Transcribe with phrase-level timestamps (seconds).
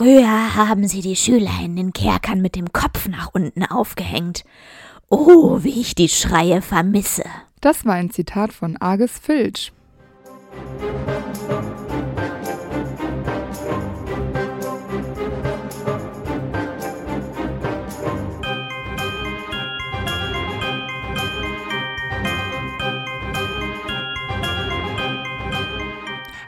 [0.00, 4.44] Früher haben sie die Schüler in den Kerkern mit dem Kopf nach unten aufgehängt.
[5.10, 7.24] Oh, wie ich die Schreie vermisse.
[7.60, 9.74] Das war ein Zitat von Argus Filch.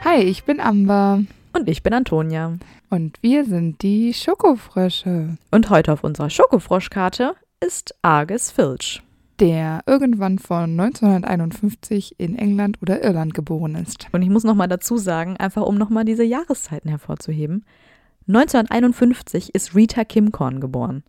[0.03, 1.21] Hi, ich bin Amber.
[1.53, 2.53] Und ich bin Antonia.
[2.93, 5.39] Und wir sind die Schokofrösche.
[5.49, 9.01] Und heute auf unserer Schokofroschkarte ist Argus Filch.
[9.39, 14.05] Der irgendwann von 1951 in England oder Irland geboren ist.
[14.11, 17.65] Und ich muss nochmal dazu sagen, einfach um nochmal diese Jahreszeiten hervorzuheben.
[18.27, 21.01] 1951 ist Rita Kimcorn geboren.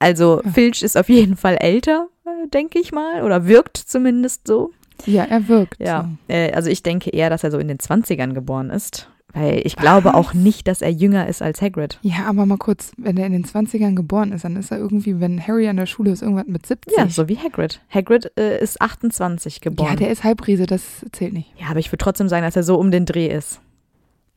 [0.00, 0.50] Also Ja.
[0.50, 4.70] Filch ist auf jeden Fall älter, äh, denke ich mal, oder wirkt zumindest so.
[5.06, 5.80] Ja, er wirkt.
[5.80, 6.34] Ja, So.
[6.34, 9.76] äh, also ich denke eher, dass er so in den 20ern geboren ist, weil ich
[9.76, 11.98] glaube auch nicht, dass er jünger ist als Hagrid.
[12.02, 15.20] Ja, aber mal kurz, wenn er in den 20ern geboren ist, dann ist er irgendwie,
[15.20, 16.96] wenn Harry an der Schule ist, irgendwann mit 70.
[16.96, 17.80] Ja, so wie Hagrid.
[17.88, 19.90] Hagrid äh, ist 28 geboren.
[19.90, 20.82] Ja, der ist Halbriese, das
[21.12, 21.52] zählt nicht.
[21.58, 23.60] Ja, aber ich würde trotzdem sagen, dass er so um den Dreh ist.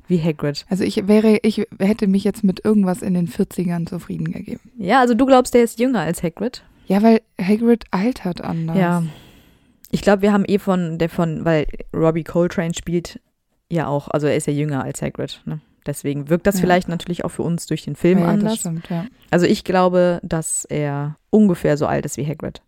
[0.07, 0.65] Wie Hagrid.
[0.69, 4.59] Also ich wäre, ich hätte mich jetzt mit irgendwas in den 40ern zufrieden gegeben.
[4.77, 6.63] Ja, also du glaubst, der ist jünger als Hagrid?
[6.87, 8.77] Ja, weil Hagrid altert anders.
[8.77, 9.03] Ja.
[9.91, 13.19] Ich glaube, wir haben eh von, der von, weil Robbie Coltrane spielt
[13.73, 15.41] ja auch, also er ist ja jünger als Hagrid.
[15.45, 15.59] Ne?
[15.85, 16.61] Deswegen wirkt das Ja.
[16.61, 18.59] vielleicht natürlich auch für uns durch den Film ja, das anders.
[18.59, 19.05] stimmt, ja.
[19.31, 22.61] Also ich glaube, dass er ungefähr so alt ist wie Hagrid.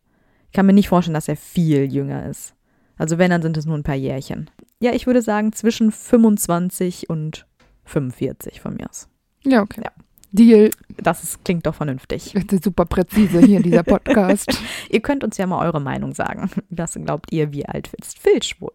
[0.48, 2.54] Ich kann mir nicht vorstellen, dass er viel jünger ist.
[2.98, 4.50] Also wenn, dann sind es nur ein paar Jährchen.
[4.80, 7.46] Ja, ich würde sagen zwischen 25 und
[7.86, 9.08] 45 von mir aus.
[9.44, 9.82] Ja, okay.
[9.84, 9.92] Ja.
[10.32, 10.70] Deal.
[10.98, 12.34] Das ist, klingt doch vernünftig.
[12.34, 14.50] Das ist super präzise hier, dieser Podcast.
[14.90, 16.50] Ihr könnt uns ja mal eure Meinung sagen.
[16.70, 18.74] Was glaubt ihr, wie alt ist Filch wohl?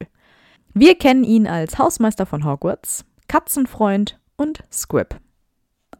[0.81, 5.20] Wir kennen ihn als Hausmeister von Hogwarts, Katzenfreund und Squib.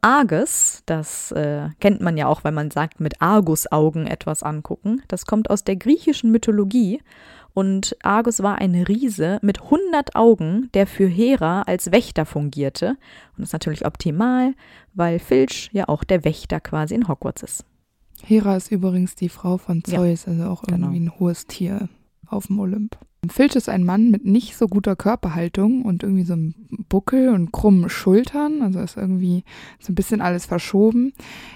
[0.01, 5.03] Argus, das äh, kennt man ja auch, weil man sagt, mit Argusaugen etwas angucken.
[5.09, 7.03] Das kommt aus der griechischen Mythologie.
[7.53, 12.97] Und Argus war ein Riese mit 100 Augen, der für Hera als Wächter fungierte.
[13.37, 14.55] Und das ist natürlich optimal,
[14.95, 17.67] weil Filch ja auch der Wächter quasi in Hogwarts ist.
[18.25, 20.87] Hera ist übrigens die Frau von Ja, Zeus, also auch genau.
[20.87, 21.91] irgendwie ein hohes Tier
[22.27, 22.97] auf dem Olymp.
[23.29, 26.55] Filch ist ein Mann mit nicht so guter Körperhaltung und irgendwie so einem
[26.89, 29.45] Buckel und krummen Schultern, also ist irgendwie
[29.79, 31.13] so ein bisschen alles verschoben.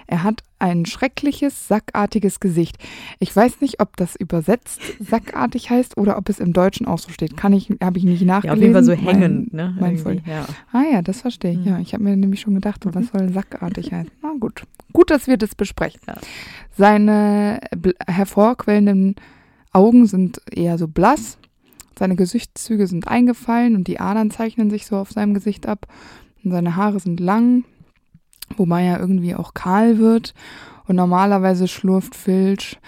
[0.07, 2.77] Er hat ein schreckliches, sackartiges Gesicht.
[3.19, 7.11] Ich weiß nicht, ob das übersetzt sackartig heißt oder ob es im Deutschen auch so
[7.11, 7.35] steht.
[7.37, 8.59] Kann ich, habe ich nicht Ja, nachgelesen.
[8.59, 9.75] auf jeden Fall so hängend, ne?
[9.81, 10.45] mein ja.
[10.71, 11.59] Ah ja, das verstehe ich.
[11.59, 11.65] Mhm.
[11.67, 14.11] Ja, ich habe mir nämlich schon gedacht, was soll sackartig heißen.
[14.23, 14.65] Na gut.
[14.93, 16.01] Gut, dass wir das besprechen.
[16.07, 16.17] Ja.
[16.77, 17.61] Seine
[18.07, 19.17] hervorquellenden
[19.73, 21.39] Augen sind eher so blass.
[21.99, 25.87] Seine Gesichtszüge sind eingefallen und die Adern zeichnen sich so auf seinem Gesicht ab.
[26.43, 27.65] Und seine Haare sind lang,
[28.57, 30.35] wobei er irgendwie auch kahl wird.
[30.87, 32.79] Und normalerweise schlurft Filch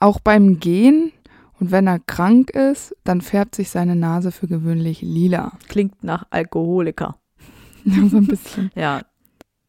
[0.00, 1.12] auch beim Gehen.
[1.58, 5.52] Und wenn er krank ist, dann färbt sich seine Nase für gewöhnlich lila.
[5.68, 7.16] Klingt nach Alkoholiker.
[7.84, 8.70] so ein bisschen.
[8.74, 9.02] Ja.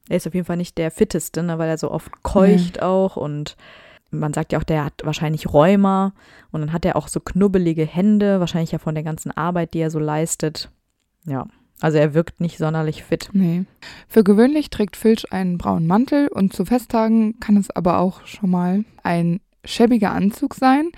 [0.10, 3.16] Er ist auf jeden Fall nicht der fitteste, ne, weil er so oft keucht auch
[3.16, 3.56] und
[4.14, 6.14] man sagt ja auch, der hat wahrscheinlich Rheuma
[6.52, 9.80] und dann hat er auch so knubbelige Hände, wahrscheinlich ja von der ganzen Arbeit, die
[9.80, 10.70] er so leistet.
[11.26, 11.48] Ja,
[11.82, 13.30] also er wirkt nicht sonderlich fit.
[13.34, 13.66] Nee.
[14.08, 18.50] Für gewöhnlich trägt Filch einen braunen Mantel und zu Festtagen kann es aber auch schon
[18.50, 20.90] mal ein schäbiger Anzug sein.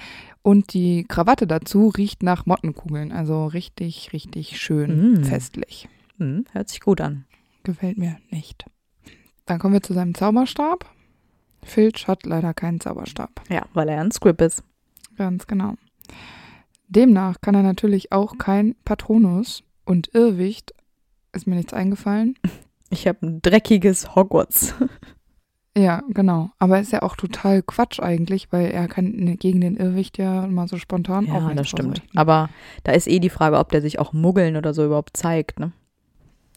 [0.42, 3.12] Und die Krawatte dazu riecht nach Mottenkugeln.
[3.12, 5.24] Also richtig, richtig schön Mm.
[5.24, 5.90] festlich.
[6.20, 7.26] Hm, hört sich gut an.
[7.64, 8.66] Gefällt mir nicht.
[9.47, 10.86] Dann kommen wir zu seinem Zauberstab.
[11.66, 13.42] Filch hat leider keinen Zauberstab.
[13.50, 14.64] Ja, weil er ein Squib ist.
[15.18, 15.76] Ganz genau.
[16.88, 20.74] Demnach kann er natürlich auch kein Patronus und Irrwicht.
[21.34, 22.36] Ist mir nichts eingefallen.
[22.90, 24.74] Ich habe ein dreckiges Hogwarts.
[25.78, 26.52] Ja, genau.
[26.59, 30.47] Aber ist ja auch total Quatsch eigentlich, weil er kann ne- gegen den Irrwicht ja
[30.47, 32.02] mal so spontan auch Ja, das stimmt.
[32.16, 32.50] Aber
[32.84, 35.74] da ist eh die Frage, ob der sich auch Muggeln oder so überhaupt zeigt, ne?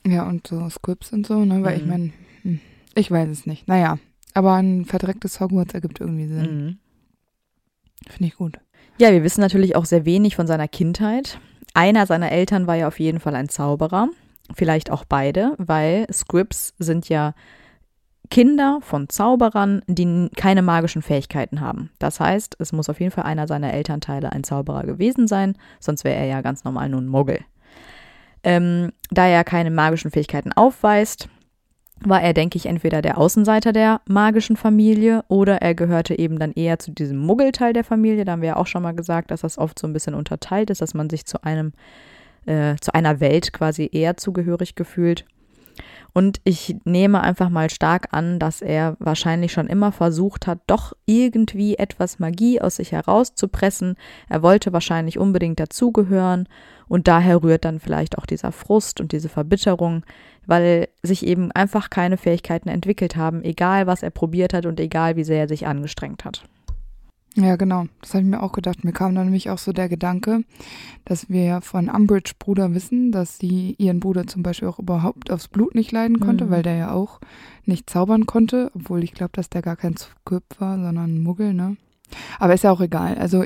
[0.06, 1.64] Ja, und so Scripts und so, ne?
[1.64, 1.88] Weil ich Mhm.
[1.88, 2.10] meine,
[2.42, 2.60] hm,
[2.94, 3.66] ich weiß es nicht.
[3.66, 3.98] Naja,
[4.38, 6.66] aber ein verdrecktes Hogwarts ergibt irgendwie Sinn.
[6.66, 6.78] Mhm.
[8.08, 8.60] Finde ich gut.
[8.98, 11.40] Ja, wir wissen natürlich auch sehr wenig von seiner Kindheit.
[11.74, 14.08] Einer seiner Eltern war ja auf jeden Fall ein Zauberer,
[14.54, 17.34] vielleicht auch beide, weil Scripts sind ja
[18.30, 21.90] Kinder von Zauberern, die keine magischen Fähigkeiten haben.
[21.98, 26.04] Das heißt, es muss auf jeden Fall einer seiner Elternteile ein Zauberer gewesen sein, sonst
[26.04, 27.40] wäre er ja ganz normal nur ein Muggel.
[28.44, 31.28] Ähm, da er keine magischen Fähigkeiten aufweist,
[32.04, 36.52] war er, denke ich, entweder der Außenseiter der magischen Familie oder er gehörte eben dann
[36.52, 38.24] eher zu diesem Muggelteil der Familie.
[38.24, 40.70] Da haben wir ja auch schon mal gesagt, dass das oft so ein bisschen unterteilt
[40.70, 41.72] ist, dass man sich zu einem,
[42.46, 45.24] äh, zu einer Welt quasi eher zugehörig gefühlt.
[46.12, 50.92] Und ich nehme einfach mal stark an, dass er wahrscheinlich schon immer versucht hat, doch
[51.06, 53.96] irgendwie etwas Magie aus sich herauszupressen.
[54.28, 56.48] Er wollte wahrscheinlich unbedingt dazugehören
[56.88, 60.04] und daher rührt dann vielleicht auch dieser Frust und diese Verbitterung,
[60.48, 65.14] weil sich eben einfach keine Fähigkeiten entwickelt haben, egal was er probiert hat und egal
[65.14, 66.42] wie sehr er sich angestrengt hat.
[67.36, 67.84] Ja, genau.
[68.00, 68.82] Das habe ich mir auch gedacht.
[68.82, 70.42] Mir kam dann nämlich auch so der Gedanke,
[71.04, 75.46] dass wir von Umbridge Bruder wissen, dass sie ihren Bruder zum Beispiel auch überhaupt aufs
[75.46, 76.50] Blut nicht leiden konnte, Mhm.
[76.50, 77.20] weil der ja auch
[77.64, 81.54] nicht zaubern konnte, obwohl ich glaube, dass der gar kein Squib war, sondern ein Muggel,
[81.54, 81.76] ne?
[82.40, 83.18] Aber ist ja auch egal.
[83.18, 83.44] Also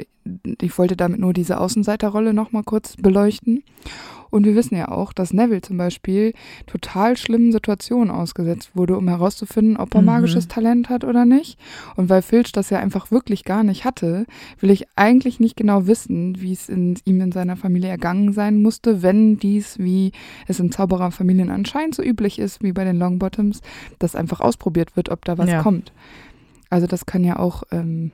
[0.60, 3.64] ich wollte damit nur diese Außenseiterrolle nochmal kurz beleuchten.
[4.32, 6.32] Und wir wissen ja auch, dass Neville zum Beispiel
[6.66, 10.06] total schlimmen Situationen ausgesetzt wurde, um herauszufinden, ob er Mhm.
[10.06, 11.58] magisches Talent hat oder nicht.
[11.96, 14.24] Und weil Filch das ja einfach wirklich gar nicht hatte,
[14.58, 18.62] will ich eigentlich nicht genau wissen, wie es in, ihm in seiner Familie ergangen sein
[18.62, 20.12] musste, wenn dies, wie
[20.48, 23.60] es in Zaubererfamilien anscheinend so üblich ist, wie bei den Longbottoms,
[23.98, 25.62] dass einfach ausprobiert wird, ob da was Ja.
[25.62, 25.92] kommt.
[26.70, 28.12] Also das kann ja auch ähm,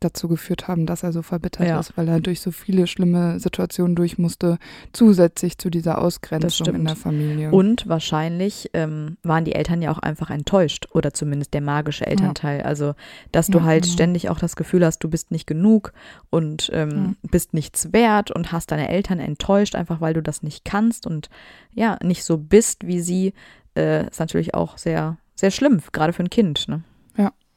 [0.00, 1.80] dazu geführt haben, dass er so verbittert Ja.
[1.80, 4.58] ist, weil er durch so viele schlimme Situationen durch musste,
[4.92, 7.50] zusätzlich zu dieser Ausgrenzung in der Familie.
[7.50, 12.62] Und wahrscheinlich ähm, waren die Eltern ja auch einfach enttäuscht oder zumindest der magische Elternteil.
[12.62, 12.94] Also,
[13.32, 13.92] dass du Ja, halt genau.
[13.92, 15.92] ständig auch das Gefühl hast, du bist nicht genug
[16.30, 20.64] und ähm, bist nichts wert und hast deine Eltern enttäuscht, einfach weil du das nicht
[20.64, 21.28] kannst und
[21.72, 23.34] ja, nicht so bist wie sie,
[23.76, 26.68] äh, ist natürlich auch sehr, sehr schlimm, gerade für ein Kind.
[26.68, 26.82] Ne?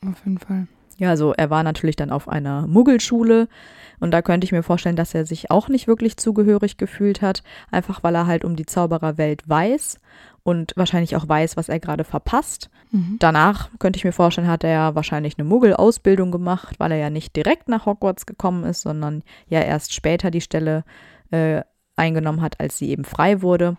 [0.04, 0.68] Auf jeden Fall.
[0.98, 3.48] Ja, also er war natürlich dann auf einer Muggelschule
[4.00, 7.44] und da könnte ich mir vorstellen, dass er sich auch nicht wirklich zugehörig gefühlt hat,
[7.70, 10.00] einfach weil er halt um die Zaubererwelt weiß
[10.44, 12.72] und wahrscheinlich auch weiß, was er gerade verpasst.
[12.92, 13.18] Mhm.
[13.20, 17.10] Danach könnte ich mir vorstellen, hat er ja wahrscheinlich eine Muggel-Ausbildung gemacht, weil er ja
[17.12, 20.84] nicht direkt nach Hogwarts gekommen ist, sondern ja erst später die Stelle
[21.30, 21.62] äh,
[21.96, 23.78] eingenommen hat, als sie eben frei wurde.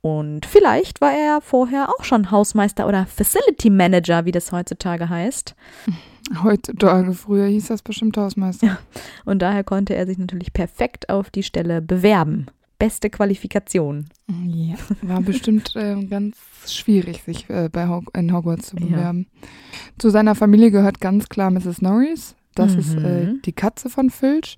[0.00, 5.54] Und vielleicht war er vorher auch schon Hausmeister oder Facility Manager, wie das heutzutage heißt.
[6.42, 8.78] Heutzutage, früher hieß das bestimmt Hausmeister.
[9.24, 12.46] Und daher konnte er sich natürlich perfekt auf die Stelle bewerben.
[12.78, 14.06] Beste Qualifikation.
[14.46, 16.36] Ja, war bestimmt ähm, ganz
[16.66, 18.86] schwierig, sich äh, bei Hog in Hogwarts zu Ja.
[18.86, 19.26] bewerben.
[19.98, 21.82] Zu seiner Familie gehört ganz klar Mrs.
[21.82, 22.34] Norris.
[22.54, 23.04] Das ist Mhm.
[23.04, 24.56] äh, die Katze von Filch.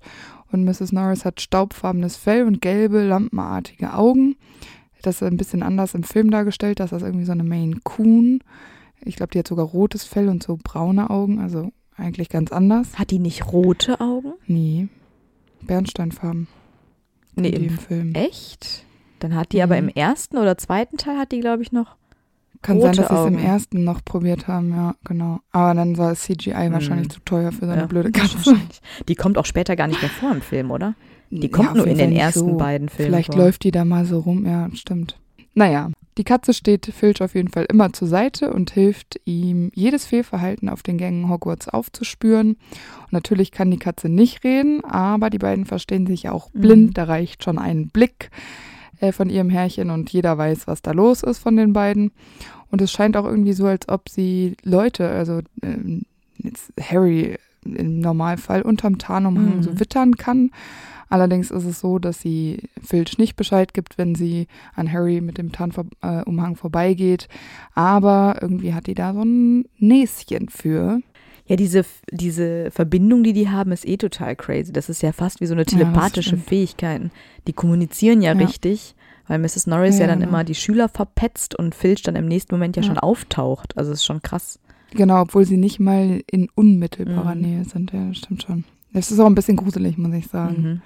[0.51, 0.91] Und Mrs.
[0.93, 4.35] Norris hat staubfarbenes Fell und gelbe, lampenartige Augen.
[5.03, 6.79] Das ist ein bisschen anders im Film dargestellt.
[6.79, 8.39] Das ist irgendwie so eine Maine Coon.
[9.03, 11.39] Ich glaube, die hat sogar rotes Fell und so braune Augen.
[11.39, 12.97] Also eigentlich ganz anders.
[12.99, 14.33] Hat die nicht rote Augen?
[14.47, 14.87] Nee,
[15.61, 16.47] Bernsteinfarben.
[17.35, 18.13] Nee, in im dem Film.
[18.15, 18.83] Echt?
[19.19, 19.89] Dann hat die aber Mhm.
[19.89, 21.95] im ersten oder zweiten Teil hat die, glaube ich, noch.
[22.63, 25.39] Kann Rote sein, dass sie es im ersten noch probiert haben, ja, genau.
[25.51, 27.11] Aber dann war CGI wahrscheinlich Mhm.
[27.11, 28.35] zu teuer für so eine Ja, blöde Katze.
[28.37, 28.81] wahrscheinlich.
[29.07, 30.95] Die kommt auch später gar nicht mehr vor im Film, oder?
[31.29, 32.57] Die kommt Ja, nur in den ersten so.
[32.57, 33.11] beiden Filmen.
[33.11, 33.43] Vielleicht vor.
[33.43, 35.19] läuft die da mal so rum, ja, stimmt.
[35.53, 40.05] Naja, die Katze steht Filch auf jeden Fall immer zur Seite und hilft ihm, jedes
[40.05, 42.51] Fehlverhalten auf den Gängen Hogwarts aufzuspüren.
[43.03, 46.61] Und natürlich kann die Katze nicht reden, aber die beiden verstehen sich ja auch Mhm.
[46.61, 46.97] blind.
[46.97, 48.29] Da reicht schon ein Blick
[48.99, 52.11] äh, von ihrem Herrchen und jeder weiß, was da los ist von den beiden.
[52.71, 56.03] Und es scheint auch irgendwie so, als ob sie Leute, also ähm,
[56.81, 59.63] Harry im Normalfall unterm Tarnumhang Mhm.
[59.63, 60.51] so wittern kann.
[61.09, 65.37] Allerdings ist es so, dass sie Filch nicht Bescheid gibt, wenn sie an Harry mit
[65.37, 67.27] dem Tarnumhang vorbeigeht.
[67.75, 70.99] Aber irgendwie hat die da so ein Näschen für.
[71.45, 74.73] Ja, diese, diese Verbindung, die die haben, ist eh total crazy.
[74.73, 76.43] Das ist ja fast wie so eine telepathische stimmt.
[76.49, 77.11] Fähigkeiten.
[77.47, 78.45] Die kommunizieren ja, Ja.
[78.45, 78.95] richtig,
[79.29, 79.65] weil Mrs.
[79.65, 80.29] Norris ja, Ja, dann genau.
[80.31, 82.87] immer die Schüler verpetzt und Filch dann im nächsten Moment ja, Ja.
[82.87, 83.77] schon auftaucht.
[83.77, 84.59] Also ist schon krass.
[84.91, 87.41] Genau, obwohl sie nicht mal in unmittelbarer Mhm.
[87.41, 87.93] Nähe sind.
[87.93, 88.65] Ja, das stimmt schon.
[88.91, 90.61] Das ist auch ein bisschen gruselig, muss ich sagen.
[90.61, 90.81] Mhm.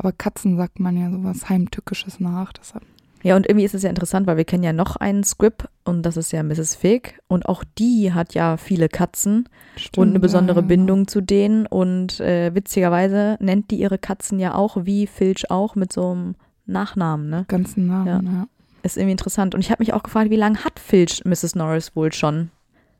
[0.00, 2.54] Aber Katzen sagt man ja sowas Heimtückisches nach.
[2.54, 2.84] Deshalb.
[3.22, 6.04] Ja, und irgendwie ist es ja interessant, weil wir kennen ja noch einen Squib und
[6.06, 6.74] das ist ja Mrs.
[6.74, 10.68] Fig und auch die hat ja viele Katzen Stimmt, und eine besondere ja, ja.
[10.68, 15.74] Bindung zu denen und äh, witzigerweise nennt die ihre Katzen ja auch wie Filch auch
[15.74, 17.44] mit so einem Nachnamen, ne?
[17.48, 18.20] Ganzen Namen, Ja.
[18.22, 18.46] ja.
[18.82, 19.54] Ist irgendwie interessant.
[19.54, 21.56] Und ich habe mich auch gefragt, wie lange hat Filch Mrs.
[21.56, 22.48] Norris wohl schon?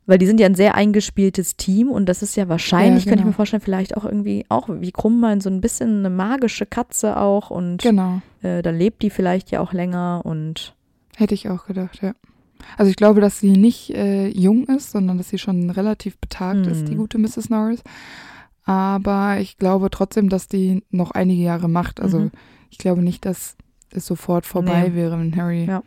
[0.07, 3.19] Weil die sind ja ein sehr eingespieltes Team und das ist ja wahrscheinlich, Ja, könnte
[3.21, 3.27] ich genau.
[3.27, 7.51] mir vorstellen, vielleicht auch irgendwie, auch wie Krummbein, so ein bisschen eine magische Katze auch
[7.51, 8.21] und Genau.
[8.41, 10.75] äh, dann lebt die vielleicht ja auch länger und
[11.17, 12.13] Hätte ich auch gedacht, ja.
[12.77, 16.65] Also ich glaube, dass sie nicht äh, jung ist, sondern dass sie schon relativ betagt
[16.67, 16.97] ist, die Mhm.
[16.99, 17.49] gute Mrs.
[17.49, 17.83] Norris.
[18.63, 21.99] Aber ich glaube trotzdem, dass die noch einige Jahre macht.
[21.99, 22.31] Also Mhm.
[22.69, 23.55] ich glaube nicht, dass
[23.91, 24.95] es sofort vorbei Nee.
[24.95, 25.65] wäre, wenn Harry.
[25.65, 25.83] Ja.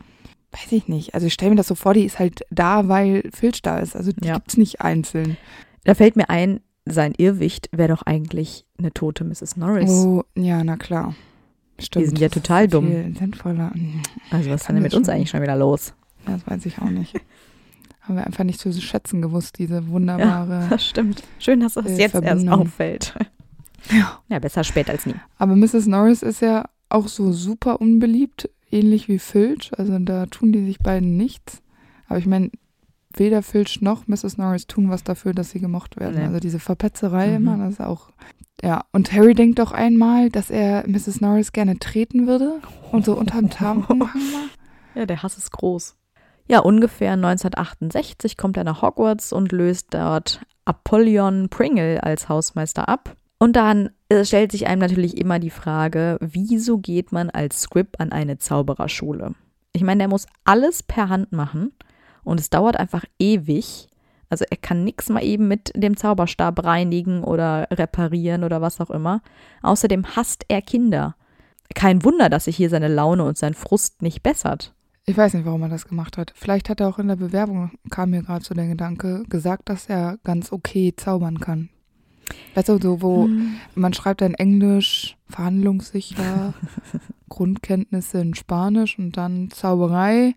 [0.54, 1.14] Weiß ich nicht.
[1.14, 3.96] Also ich stelle mir das so vor, die ist halt da, weil Filch da ist.
[3.96, 4.34] Also die Ja.
[4.34, 5.36] gibt's nicht einzeln.
[5.84, 9.56] da fällt mir ein, sein Irrwicht wäre doch eigentlich eine tote Mrs.
[9.56, 9.90] Norris.
[9.90, 11.14] Oh, ja, na klar.
[11.78, 12.02] Stimmt.
[12.04, 12.86] Die sind ja total dumm.
[12.86, 13.72] Viel sinnvoller.
[14.30, 15.14] Also was ist kann denn mit das uns schon.
[15.16, 15.92] eigentlich schon wieder los?
[16.26, 17.14] Das weiß ich auch nicht.
[18.02, 20.66] Haben wir einfach nicht zu schätzen gewusst, diese wunderbare.
[20.70, 21.22] Das stimmt.
[21.38, 23.14] Schön, dass das Äh, jetzt erst auffällt.
[23.90, 24.18] Ja.
[24.28, 25.14] Ja, besser spät als nie.
[25.36, 25.86] Aber Mrs.
[25.86, 29.70] Norris ist ja auch so super unbeliebt, ähnlich wie Filch.
[29.78, 31.62] Also da tun die sich beiden nichts.
[32.08, 32.50] Aber ich meine,
[33.16, 34.36] weder Filch noch Mrs.
[34.38, 36.16] Norris tun was dafür, dass sie gemocht werden.
[36.18, 36.24] Nee.
[36.26, 37.36] Also diese Verpetzerei Mhm.
[37.36, 38.10] immer, das ist auch.
[38.62, 41.20] Ja, und Harry denkt doch einmal, dass er Mrs.
[41.20, 42.60] Norris gerne treten würde
[42.92, 44.48] und so unterm Tarnumhang war.
[44.94, 45.96] Ja, der Hass ist groß.
[46.46, 53.16] Ja, ungefähr 1968 kommt er nach Hogwarts und löst dort Apollyon Pringle als Hausmeister ab.
[53.38, 57.96] Und dann äh, stellt sich einem natürlich immer die Frage, wieso geht man als Squib
[57.98, 59.34] an eine Zaubererschule?
[59.72, 61.72] Ich meine, der muss alles per Hand machen
[62.22, 63.88] und es dauert einfach ewig.
[64.30, 68.90] Also er kann nichts mal eben mit dem Zauberstab reinigen oder reparieren oder was auch
[68.90, 69.20] immer.
[69.62, 71.16] Außerdem hasst er Kinder.
[71.74, 74.74] Kein Wunder, dass sich hier seine Laune und sein Frust nicht bessert.
[75.06, 76.32] Ich weiß nicht, warum er das gemacht hat.
[76.34, 79.86] Vielleicht hat er auch in der Bewerbung, kam mir gerade so der Gedanke, gesagt, dass
[79.86, 81.68] er ganz okay zaubern kann.
[82.54, 83.28] Weißt du, so, wo
[83.74, 86.54] man schreibt dann Englisch, verhandlungssicher,
[87.28, 90.34] Grundkenntnisse in Spanisch und dann Zauberei.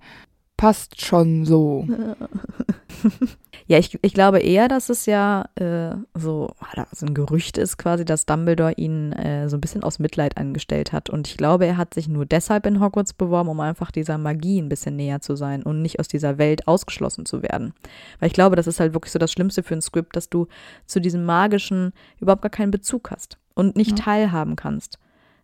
[0.56, 1.88] Passt schon so.
[3.70, 6.54] Ja, ich, ich glaube eher, dass es ja äh, so,
[6.94, 10.94] so ein Gerücht ist quasi, dass Dumbledore ihn äh, so ein bisschen aus Mitleid angestellt
[10.94, 11.10] hat.
[11.10, 14.62] Und ich glaube, er hat sich nur deshalb in Hogwarts beworben, um einfach dieser Magie
[14.62, 17.74] ein bisschen näher zu sein und nicht aus dieser Welt ausgeschlossen zu werden.
[18.20, 20.48] Weil ich glaube, das ist halt wirklich so das Schlimmste für ein Script, dass du
[20.86, 24.06] zu diesem Magischen überhaupt gar keinen Bezug hast und nicht Ja.
[24.06, 24.98] teilhaben kannst.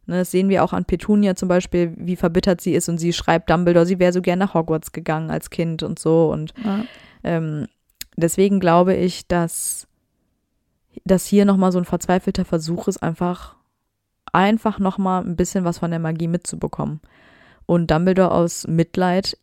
[0.06, 3.13] Ne, das sehen wir auch an Petunia zum Beispiel, wie verbittert sie ist und sie
[3.13, 6.30] schreibt Dumbledore, sie wäre so gerne nach Hogwarts gegangen als Kind und so.
[6.32, 6.86] Und Ja.
[7.24, 7.68] ähm,
[8.15, 9.88] deswegen glaube ich, dass,
[11.05, 13.55] dass hier nochmal so ein verzweifelter Versuch ist, einfach,
[14.32, 17.01] einfach nochmal ein bisschen was von der Magie mitzubekommen.
[17.65, 19.38] Und Dumbledore aus Mitleid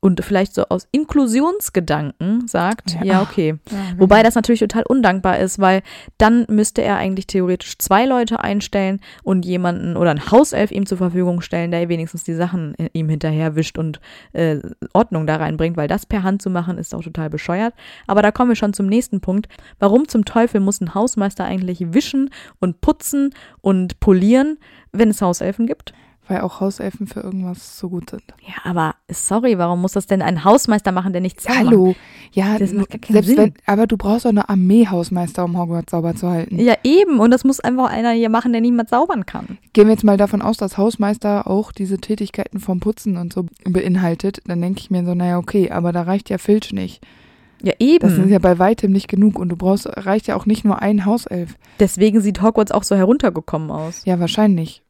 [0.00, 3.04] und vielleicht so aus Inklusionsgedanken sagt, Ja.
[3.04, 3.56] ja, okay.
[3.70, 5.82] Ja, Wobei das natürlich total undankbar ist, weil
[6.16, 10.98] dann müsste er eigentlich theoretisch zwei Leute einstellen und jemanden oder einen Hauself ihm zur
[10.98, 14.00] Verfügung stellen, der wenigstens die Sachen ihm hinterher wischt und
[14.32, 14.58] äh,
[14.94, 17.74] Ordnung da reinbringt, weil das per Hand zu machen ist auch total bescheuert.
[18.06, 19.48] Aber da kommen wir schon zum nächsten Punkt.
[19.78, 24.58] Warum zum Teufel muss ein Hausmeister eigentlich wischen und putzen und polieren,
[24.92, 25.92] wenn es Hauselfen gibt?
[26.30, 28.22] Weil auch Hauselfen für irgendwas so gut sind.
[28.46, 31.66] Ja, aber sorry, warum muss das denn ein Hausmeister machen, der nichts zaubern?
[31.66, 31.94] Hallo.
[32.30, 33.36] Ja, Das macht gar keinen selbst Sinn.
[33.38, 36.60] wenn, aber du brauchst auch eine Armee-Hausmeister, um Hogwarts sauber zu halten.
[36.60, 37.18] Ja, eben.
[37.18, 39.58] Und das muss einfach einer hier machen, der niemand zaubern kann.
[39.72, 43.46] Gehen wir jetzt mal davon aus, dass Hausmeister auch diese Tätigkeiten vom Putzen und so
[43.64, 47.04] beinhaltet, dann denke ich mir so, naja, okay, aber da reicht ja Filch nicht.
[47.62, 48.08] Ja, eben.
[48.08, 50.80] Das ist ja bei weitem nicht genug und du brauchst, reicht ja auch nicht nur
[50.80, 51.56] ein Hauself.
[51.80, 54.02] Deswegen sieht Hogwarts auch so heruntergekommen aus.
[54.04, 54.82] Ja, wahrscheinlich.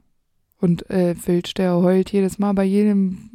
[0.60, 3.30] Und äh, Filch, der heult jedes Mal bei jedem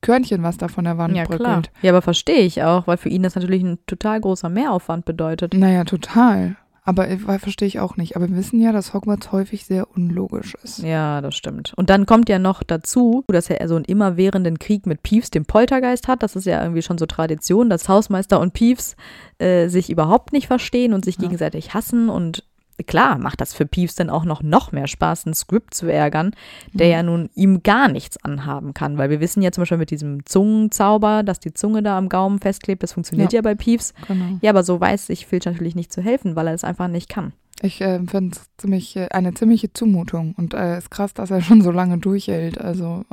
[0.00, 1.38] Körnchen, was da von der Wand Ja, klar.
[1.38, 1.70] bröckelt.
[1.82, 5.54] Ja, aber verstehe ich auch, weil für ihn das natürlich ein total großer Mehraufwand bedeutet.
[5.54, 6.56] Naja, total.
[6.84, 8.14] Aber äh, verstehe ich auch nicht.
[8.14, 10.78] Aber wir wissen ja, dass Hogwarts häufig sehr unlogisch ist.
[10.84, 11.72] Ja, das stimmt.
[11.74, 15.46] Und dann kommt ja noch dazu, dass er so einen immerwährenden Krieg mit Peeves, dem
[15.46, 16.22] Poltergeist, hat.
[16.22, 18.94] Das ist ja irgendwie schon so Tradition, dass Hausmeister und Peeves
[19.38, 21.22] äh, sich überhaupt nicht verstehen und sich Ja.
[21.22, 22.08] gegenseitig hassen.
[22.08, 22.44] Und
[22.84, 26.32] klar macht das für Peeves dann auch noch, noch mehr Spaß, einen Script zu ärgern,
[26.72, 26.92] der Mhm.
[26.92, 28.98] ja nun ihm gar nichts anhaben kann.
[28.98, 32.38] Weil wir wissen ja zum Beispiel mit diesem Zungenzauber, dass die Zunge da am Gaumen
[32.40, 33.42] festklebt, das funktioniert ja, Ja.
[33.42, 33.94] bei Peeves.
[34.08, 34.38] Genau.
[34.40, 37.08] Ja, aber so weiß sich Filch natürlich nicht zu helfen, weil er es einfach nicht
[37.08, 37.32] kann.
[37.62, 40.34] Ich äh, finde es ziemlich, äh, eine ziemliche Zumutung.
[40.36, 42.60] Und äh, ist krass, dass er schon so lange durchhält.
[42.60, 43.04] Also,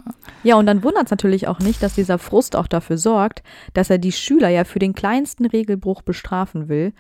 [0.44, 3.42] Ja, und dann wundert es natürlich auch nicht, dass dieser Frust auch dafür sorgt,
[3.74, 6.92] dass er die Schüler ja für den kleinsten Regelbruch bestrafen will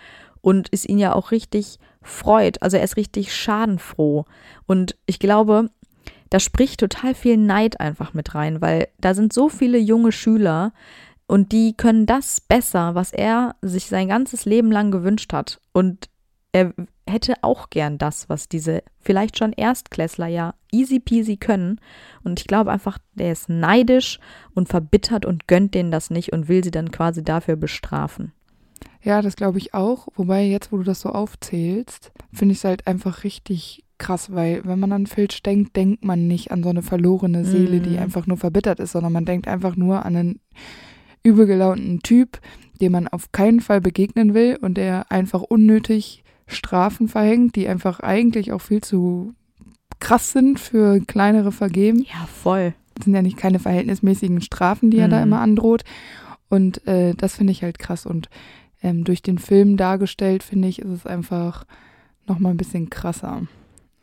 [0.41, 2.61] und es ihn ja auch richtig freut.
[2.61, 4.25] Also er ist richtig schadenfroh.
[4.65, 5.69] Und ich glaube,
[6.29, 10.73] da spricht total viel Neid einfach mit rein, weil da sind so viele junge Schüler
[11.27, 15.59] und die können das besser, was er sich sein ganzes Leben lang gewünscht hat.
[15.71, 16.09] Und
[16.51, 16.73] er
[17.07, 21.79] hätte auch gern das, was diese vielleicht schon Erstklässler ja easy peasy können.
[22.23, 24.19] Und ich glaube einfach, der ist neidisch
[24.53, 28.33] und verbittert und gönnt denen das nicht und will sie dann quasi dafür bestrafen.
[29.03, 30.07] Ja, das glaube ich auch.
[30.15, 34.61] Wobei, jetzt, wo du das so aufzählst, finde ich es halt einfach richtig krass, weil
[34.65, 37.99] wenn man an Filch denkt, denkt man nicht an so eine verlorene Seele, die Mhm.
[37.99, 40.39] einfach nur verbittert ist, sondern man denkt einfach nur an einen
[41.23, 42.39] übelgelaunten Typ,
[42.81, 47.99] dem man auf keinen Fall begegnen will und der einfach unnötig Strafen verhängt, die einfach
[48.01, 49.33] eigentlich auch viel zu
[49.99, 51.99] krass sind für kleinere Vergehen.
[51.99, 52.73] Ja, voll.
[52.95, 55.23] Das sind ja nicht keine verhältnismäßigen Strafen, die er da Mhm.
[55.23, 55.83] immer androht.
[56.49, 58.05] Und äh, das finde ich halt krass.
[58.05, 58.29] Und
[58.83, 61.65] ähm, durch den Film dargestellt, finde ich, ist es einfach
[62.27, 63.43] nochmal ein bisschen krasser.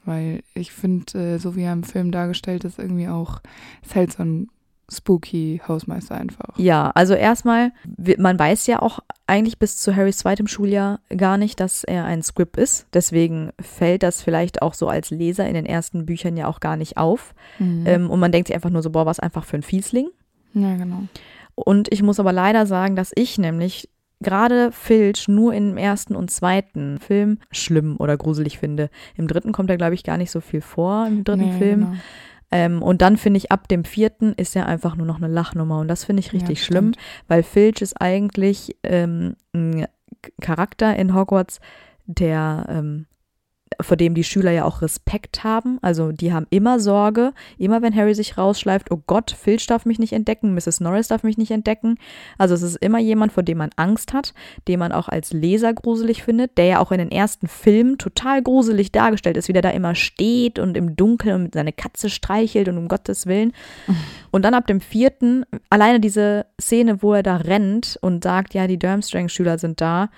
[0.05, 3.41] Weil ich finde, äh, so wie er im Film dargestellt ist, irgendwie auch,
[3.83, 4.49] ist halt so ein
[4.93, 6.59] spooky Hausmeister einfach.
[6.59, 7.73] Ja, also erstmal,
[8.19, 12.23] man weiß ja auch eigentlich bis zu Harrys zweitem Schuljahr gar nicht, dass er ein
[12.23, 12.87] Squib ist.
[12.93, 16.77] Deswegen fällt das vielleicht auch so als Leser in den ersten Büchern ja auch gar
[16.77, 17.35] nicht auf.
[17.59, 17.85] Mhm.
[17.87, 20.09] Ähm, und man denkt sich einfach nur so, boah, was einfach für ein Fiesling.
[20.55, 21.05] ja, genau.
[21.55, 23.90] Und ich muss aber leider sagen, dass ich nämlich
[24.23, 28.91] gerade Filch nur im ersten und zweiten Film schlimm oder gruselig finde.
[29.17, 31.81] Im dritten kommt er, glaube ich, gar nicht so viel vor, im dritten Nee, Film.
[31.81, 31.93] Genau.
[32.53, 35.79] Ähm, und dann finde ich, ab dem vierten ist er einfach nur noch eine Lachnummer.
[35.79, 36.93] Und das finde ich Ja, richtig das schlimm,
[37.29, 39.87] weil Filch ist eigentlich ähm, ein
[40.41, 41.61] Charakter in Hogwarts,
[42.07, 43.07] der ähm,
[43.81, 45.79] vor dem die Schüler ja auch Respekt haben.
[45.83, 49.99] Also die haben immer Sorge, immer wenn Harry sich rausschleift, oh Gott, Filch darf mich
[49.99, 50.81] nicht entdecken, Mrs.
[50.81, 51.97] Norris darf mich nicht entdecken.
[52.37, 54.35] Also es ist immer jemand, vor dem man Angst hat,
[54.69, 58.43] den man auch als Leser gruselig findet, der ja auch in den ersten Filmen total
[58.43, 62.69] gruselig dargestellt ist, wie der da immer steht und im Dunkeln und seine Katze streichelt
[62.69, 63.53] und um Gottes Willen.
[64.33, 68.69] Und dann ab dem vierten, alleine diese Szene, wo er da rennt und sagt, ja,
[68.69, 70.09] die Durmstrang-Schüler sind da,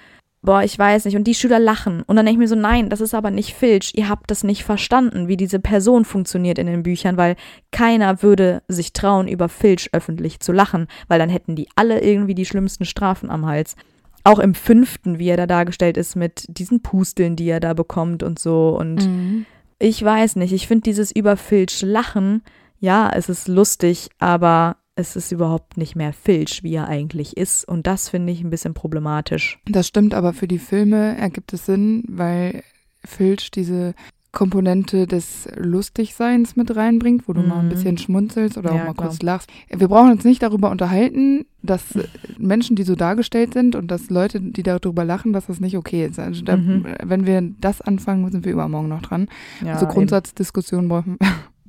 [0.42, 1.16] boah, ich weiß nicht.
[1.16, 2.02] Und die Schüler lachen.
[2.02, 3.92] Und dann denke ich mir so, nein, das ist aber nicht Filch.
[3.94, 7.36] Ihr habt das nicht verstanden, wie diese Person funktioniert in den Büchern, weil
[7.70, 12.34] keiner würde sich trauen, über Filch öffentlich zu lachen, weil dann hätten die alle irgendwie
[12.34, 13.76] die schlimmsten Strafen am Hals.
[14.24, 18.22] Auch im fünften, wie er da dargestellt ist, mit diesen Pusteln, die er da bekommt
[18.22, 18.76] und so.
[18.78, 19.46] Und Mhm.
[19.78, 22.42] ich weiß nicht, ich finde dieses über Filch lachen,
[22.80, 27.66] ja, es ist lustig, aber es ist überhaupt nicht mehr Filch, wie er eigentlich ist.
[27.68, 29.58] Und das finde ich ein bisschen problematisch.
[29.66, 32.62] Das stimmt, aber für die Filme ergibt es Sinn, weil
[33.04, 33.94] Filch diese
[34.30, 37.68] Komponente des Lustigseins mit reinbringt, wo du mal ein Mhm.
[37.70, 39.08] bisschen schmunzelst oder Ja, auch mal klar.
[39.08, 39.50] kurz lachst.
[39.68, 41.82] Wir brauchen uns nicht darüber unterhalten, dass
[42.38, 46.06] Menschen, die so dargestellt sind und dass Leute, die darüber lachen, dass das nicht okay
[46.06, 46.18] ist.
[46.18, 46.86] Also da, Mhm.
[47.02, 49.28] Wenn wir das anfangen, sind wir übermorgen noch dran.
[49.62, 51.18] Ja, also Grundsatzdiskussionen brauchen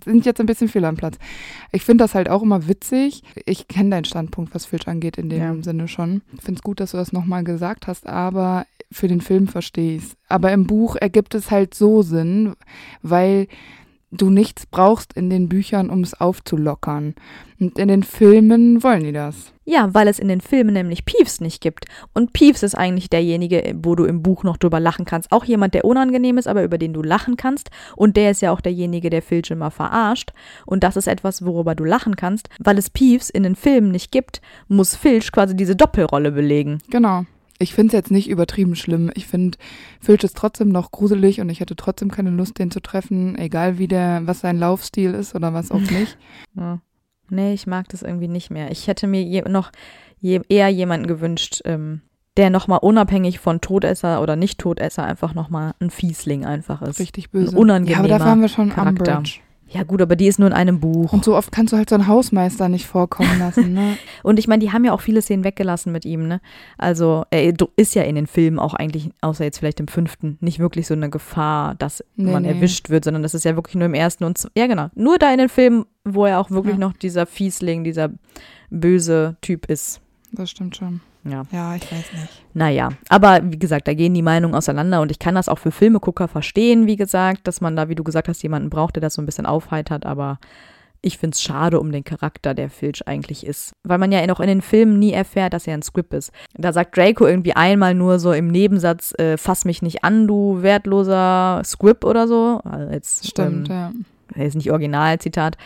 [0.03, 1.17] sind jetzt ein bisschen fehl am Platz.
[1.71, 3.23] Ich finde das halt auch immer witzig.
[3.45, 5.55] Ich kenne deinen Standpunkt, was Filch angeht, in dem Ja.
[5.63, 6.21] Sinne schon.
[6.33, 9.97] Ich finde es gut, dass du das nochmal gesagt hast, aber für den Film verstehe
[9.97, 10.15] ich es.
[10.29, 12.53] Aber im Buch ergibt es halt so Sinn,
[13.01, 13.47] weil
[14.17, 17.15] du nichts brauchst in den Büchern, um es aufzulockern.
[17.59, 19.53] Und in den Filmen wollen die das.
[19.65, 21.85] Ja, weil es in den Filmen nämlich Peeves nicht gibt.
[22.13, 25.31] Und Peeves ist eigentlich derjenige, wo du im Buch noch drüber lachen kannst.
[25.31, 27.71] Auch jemand, der unangenehm ist, aber über den du lachen kannst.
[27.95, 30.33] Und der ist ja auch derjenige, der Filch immer verarscht.
[30.65, 32.49] Und das ist etwas, worüber du lachen kannst.
[32.59, 36.79] Weil es Peeves in den Filmen nicht gibt, muss Filch quasi diese Doppelrolle belegen.
[36.89, 37.25] Genau.
[37.63, 39.09] Ich finde es jetzt nicht übertrieben schlimm.
[39.15, 39.57] Ich finde,
[40.01, 43.77] Filch ist trotzdem noch gruselig und ich hätte trotzdem keine Lust, den zu treffen, egal
[43.77, 46.17] wie der, was sein Laufstil ist oder was auch nicht.
[46.55, 46.79] Ja.
[47.29, 48.69] Nee, ich mag das irgendwie nicht mehr.
[48.71, 49.71] Ich hätte mir je, noch
[50.19, 52.01] je, eher jemanden gewünscht, ähm,
[52.37, 56.99] der nochmal unabhängig von Todesser oder Nicht-Todesser einfach nochmal ein Fiesling einfach ist.
[56.99, 57.55] Richtig böse.
[57.55, 59.17] Ein unangenehmer ja, aber dafür haben wir schon Charakter.
[59.17, 59.39] Umbridge.
[59.73, 61.11] Ja gut, aber die ist nur in einem Buch.
[61.13, 63.97] Und so oft kannst du halt so einen Hausmeister nicht vorkommen lassen, ne?
[64.21, 66.41] Und ich meine, die haben ja auch viele Szenen weggelassen mit ihm, ne?
[66.77, 70.59] Also er ist ja in den Filmen auch eigentlich, außer jetzt vielleicht im fünften, nicht
[70.59, 72.49] wirklich so eine Gefahr, dass Nee, man nee.
[72.49, 75.31] erwischt wird, sondern das ist ja wirklich nur im ersten und ja genau, nur da
[75.31, 76.79] in den Filmen, wo er auch wirklich Ja.
[76.79, 78.11] noch dieser Fiesling, dieser
[78.69, 80.01] böse Typ ist.
[80.31, 81.01] Das stimmt schon.
[81.25, 81.43] Ja.
[81.51, 82.45] Ja, ich weiß nicht.
[82.53, 85.71] Naja, aber wie gesagt, da gehen die Meinungen auseinander und ich kann das auch für
[85.71, 89.13] Filmegucker verstehen, wie gesagt, dass man da, wie du gesagt hast, jemanden braucht, der das
[89.13, 90.39] so ein bisschen aufheitert, aber
[91.05, 93.73] ich finde es schade um den Charakter, der Filch eigentlich ist.
[93.83, 96.31] Weil man ja auch in den Filmen nie erfährt, dass er ein Squib ist.
[96.55, 100.61] Da sagt Draco irgendwie einmal nur so im Nebensatz, äh, fass mich nicht an, du
[100.61, 102.61] wertloser Squib oder so.
[102.63, 104.05] Also jetzt, Stimmt, ähm,
[104.35, 104.43] ja.
[104.43, 105.57] ist nicht Originalzitat.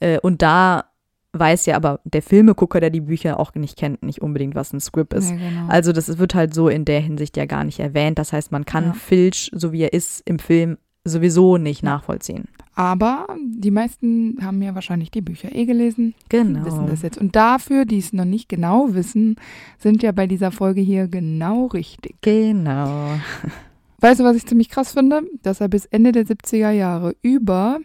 [0.00, 0.84] Äh, und da
[1.32, 4.80] weiß ja aber der Filmegucker, der die Bücher auch nicht kennt, nicht unbedingt, was ein
[4.80, 5.30] Squib ist.
[5.30, 5.66] Nee, genau.
[5.68, 8.18] Also das wird halt so in der Hinsicht ja gar nicht erwähnt.
[8.18, 8.92] Das heißt, man kann Ja.
[8.92, 12.44] Filch, so wie er ist, im Film sowieso nicht nachvollziehen.
[12.74, 16.64] Aber die meisten haben ja wahrscheinlich die Bücher eh gelesen, Genau.
[16.64, 17.18] wissen das jetzt.
[17.18, 19.36] Und dafür, die es noch nicht genau wissen,
[19.78, 22.14] sind ja bei dieser Folge hier genau richtig.
[22.22, 23.10] Genau.
[24.00, 25.22] Weißt du, was ich ziemlich krass finde?
[25.42, 27.78] Dass er bis Ende der 70er Jahre über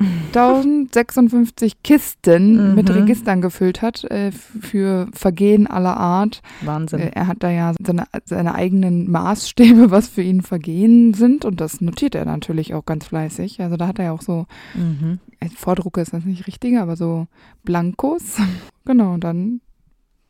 [0.00, 2.74] 1056 Kisten Mhm.
[2.74, 6.40] mit Registern gefüllt hat äh, für Vergehen aller Art.
[6.62, 7.00] Wahnsinn.
[7.00, 11.44] Äh, er hat da ja seine, seine eigenen Maßstäbe, was für ihn Vergehen sind.
[11.44, 13.60] Und das notiert er natürlich auch ganz fleißig.
[13.60, 15.18] Also da hat er ja auch so, mhm.
[15.56, 17.26] Vordrucke ist das nicht richtig, aber so
[17.64, 18.36] Blankos.
[18.84, 19.60] Genau, und dann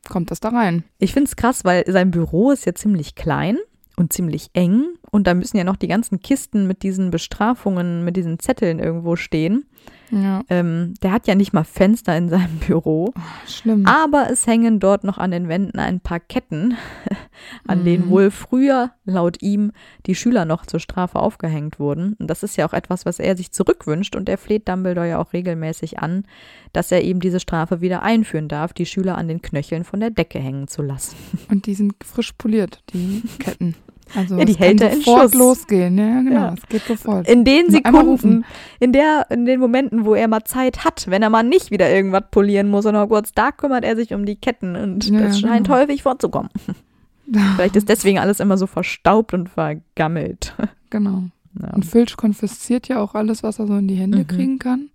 [0.09, 0.83] kommt das da rein.
[0.99, 3.57] Ich finde es krass, weil sein Büro ist ja ziemlich klein
[3.99, 4.85] und ziemlich eng.
[5.11, 9.17] Und da müssen ja noch die ganzen Kisten mit diesen Bestrafungen, mit diesen Zetteln irgendwo
[9.17, 9.65] stehen.
[10.11, 13.13] Ja, Ähm, der hat ja nicht mal Fenster in seinem Büro,
[13.47, 13.85] schlimm.
[13.85, 16.77] aber es hängen dort noch an den Wänden ein paar Ketten,
[17.67, 18.11] an denen Mhm.
[18.11, 19.73] wohl früher laut ihm
[20.07, 22.15] die Schüler noch zur Strafe aufgehängt wurden.
[22.19, 25.19] Und das ist ja auch etwas, was er sich zurückwünscht und er fleht Dumbledore ja
[25.19, 26.25] auch regelmäßig an,
[26.73, 30.11] dass er eben diese Strafe wieder einführen darf, die Schüler an den Knöcheln von der
[30.11, 31.17] Decke hängen zu lassen.
[31.51, 33.75] Und die sind frisch poliert, die Ketten.
[34.15, 35.35] Also Ja, die es hält kann er in sofort Schuss.
[35.35, 35.99] losgehen.
[35.99, 36.55] Ja, genau, Ja.
[36.57, 37.29] es geht sofort.
[37.29, 38.45] In den Sekunden,
[38.81, 41.91] in, der, in den Momenten, wo er mal Zeit hat, wenn er mal nicht wieder
[41.91, 45.41] irgendwas polieren muss in Hogwarts, da kümmert er sich um die Ketten und Ja, das
[45.41, 45.79] scheint genau.
[45.79, 46.51] häufig vorzukommen.
[47.57, 50.55] Vielleicht ist deswegen alles immer so verstaubt und vergammelt.
[50.91, 51.25] Genau.
[51.61, 51.75] Ja.
[51.75, 54.27] Und Filch konfisziert ja auch alles, was er so in die Hände Mhm.
[54.27, 54.89] kriegen kann.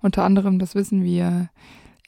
[0.00, 1.48] Unter anderem, das wissen wir,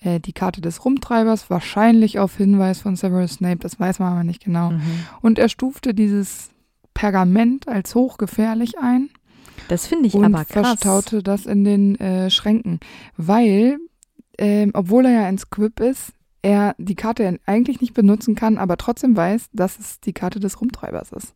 [0.00, 4.24] äh, die Karte des Rumtreibers, wahrscheinlich auf Hinweis von Severus Snape, das weiß man aber
[4.24, 4.70] nicht genau.
[4.70, 4.80] Mhm.
[5.20, 6.50] Und er stufte dieses
[6.94, 9.10] Pergament als hochgefährlich ein
[9.68, 10.68] Das finde ich und aber krass.
[10.80, 12.80] verstaute das in den äh, Schränken,
[13.16, 13.78] weil,
[14.38, 18.76] ähm, obwohl er ja ein Squib ist, er die Karte eigentlich nicht benutzen kann, aber
[18.76, 21.34] trotzdem weiß, dass es die Karte des Rumtreibers ist.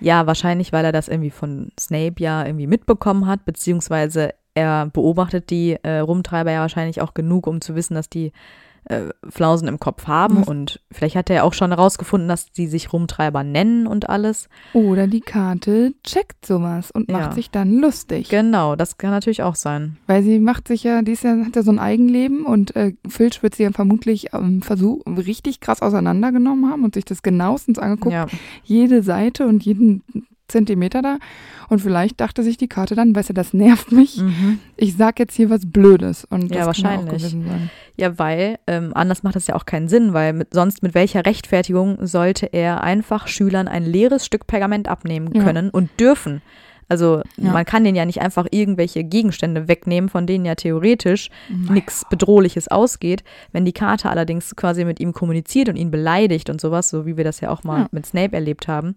[0.00, 5.50] Ja, wahrscheinlich, weil er das irgendwie von Snape ja irgendwie mitbekommen hat, beziehungsweise er beobachtet
[5.50, 8.32] die äh, Rumtreiber ja wahrscheinlich auch genug, um zu wissen, dass die
[8.86, 10.40] äh, Flausen im Kopf haben.
[10.40, 10.48] Was?
[10.48, 14.48] Und vielleicht hat er ja auch schon herausgefunden, dass sie sich Rumtreiber nennen und alles.
[14.72, 17.32] Oder die Karte checkt sowas und macht Ja.
[17.32, 18.30] sich dann lustig.
[18.30, 19.98] Genau, das kann natürlich auch sein.
[20.06, 22.94] Weil sie macht sich ja, die ist ja, hat ja so ein Eigenleben und äh,
[23.06, 27.78] Filch wird sie ja vermutlich am Versuch richtig krass auseinandergenommen haben und sich das genauestens
[27.78, 28.14] angeguckt.
[28.14, 28.26] Ja.
[28.64, 30.02] Jede Seite und jeden
[30.50, 31.18] Zentimeter da.
[31.68, 34.18] Und vielleicht dachte sich die Karte dann, weißt du, das nervt mich.
[34.18, 34.58] Mhm.
[34.76, 36.24] Ich sag jetzt hier was Blödes.
[36.24, 37.36] Und Ja, das auch wahrscheinlich.
[37.96, 41.24] Ja, weil ähm, anders macht das ja auch keinen Sinn, weil mit, sonst mit welcher
[41.26, 45.44] Rechtfertigung sollte er einfach Schülern ein leeres Stück Pergament abnehmen Ja.
[45.44, 46.42] können und dürfen.
[46.90, 47.52] Also Ja.
[47.52, 51.72] man kann denen ja nicht einfach irgendwelche Gegenstände wegnehmen, von denen ja theoretisch Naja.
[51.72, 53.24] nichts Bedrohliches ausgeht.
[53.52, 57.16] Wenn die Karte allerdings quasi mit ihm kommuniziert und ihn beleidigt und sowas, so wie
[57.16, 57.88] wir das ja auch mal Ja.
[57.92, 58.96] mit Snape erlebt haben,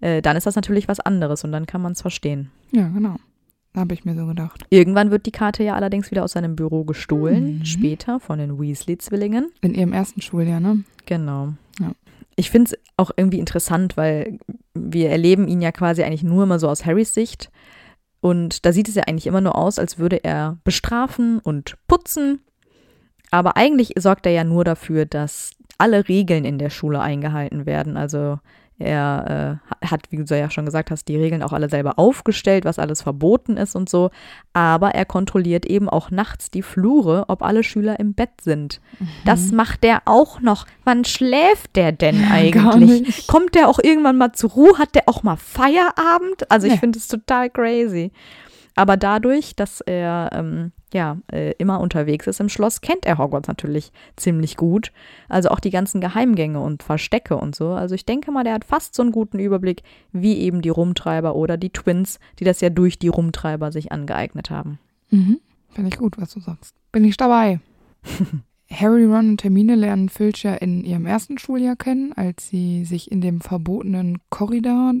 [0.00, 2.50] äh, dann ist das natürlich was anderes und dann kann man es verstehen.
[2.70, 3.16] Ja, genau.
[3.74, 4.64] Habe ich mir so gedacht.
[4.68, 7.64] Irgendwann wird die Karte ja allerdings wieder aus seinem Büro gestohlen, Mhm.
[7.64, 9.50] später von den Weasley-Zwillingen.
[9.62, 10.84] In ihrem ersten Schuljahr, ne?
[11.06, 11.54] Genau.
[12.36, 14.38] Ich finde es auch irgendwie interessant, weil
[14.74, 17.50] wir erleben ihn ja quasi eigentlich nur immer so aus Harrys Sicht.
[18.20, 22.40] Und da sieht es ja eigentlich immer nur aus, als würde er bestrafen und putzen.
[23.30, 27.96] Aber eigentlich sorgt er ja nur dafür, dass alle Regeln in der Schule eingehalten werden.
[27.96, 28.38] Also
[28.82, 32.64] er äh, hat, wie du ja schon gesagt hast, die Regeln auch alle selber aufgestellt,
[32.64, 34.10] was alles verboten ist und so.
[34.52, 38.80] Aber er kontrolliert eben auch nachts die Flure, ob alle Schüler im Bett sind.
[39.24, 40.66] Das macht der auch noch.
[40.84, 43.26] Wann schläft der denn eigentlich?
[43.26, 44.78] Kommt der auch irgendwann mal zur Ruhe?
[44.78, 46.50] Hat der auch mal Feierabend?
[46.50, 46.78] Also ich Nee.
[46.78, 48.12] finde es total crazy.
[48.74, 53.48] Aber dadurch, dass er ähm, ja äh, immer unterwegs ist im Schloss, kennt er Hogwarts
[53.48, 54.92] natürlich ziemlich gut.
[55.28, 57.70] Also auch die ganzen Geheimgänge und Verstecke und so.
[57.70, 59.82] Also ich denke mal, der hat fast so einen guten Überblick
[60.12, 64.50] wie eben die Rumtreiber oder die Twins, die das ja durch die Rumtreiber sich angeeignet
[64.50, 64.78] haben.
[65.10, 65.40] Mhm.
[65.70, 66.74] Finde ich gut, was du sagst.
[66.92, 67.60] Bin ich dabei.
[68.70, 73.12] Harry, Ron und Hermine lernen Filch ja in ihrem ersten Schuljahr kennen, als sie sich
[73.12, 74.94] in dem verbotenen Korridor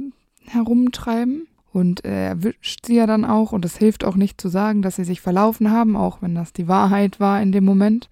[0.44, 1.46] herumtreiben.
[1.72, 4.96] Und er erwischt sie ja dann auch und es hilft auch nicht zu sagen, dass
[4.96, 8.08] sie sich verlaufen haben, auch wenn das die Wahrheit war in dem Moment.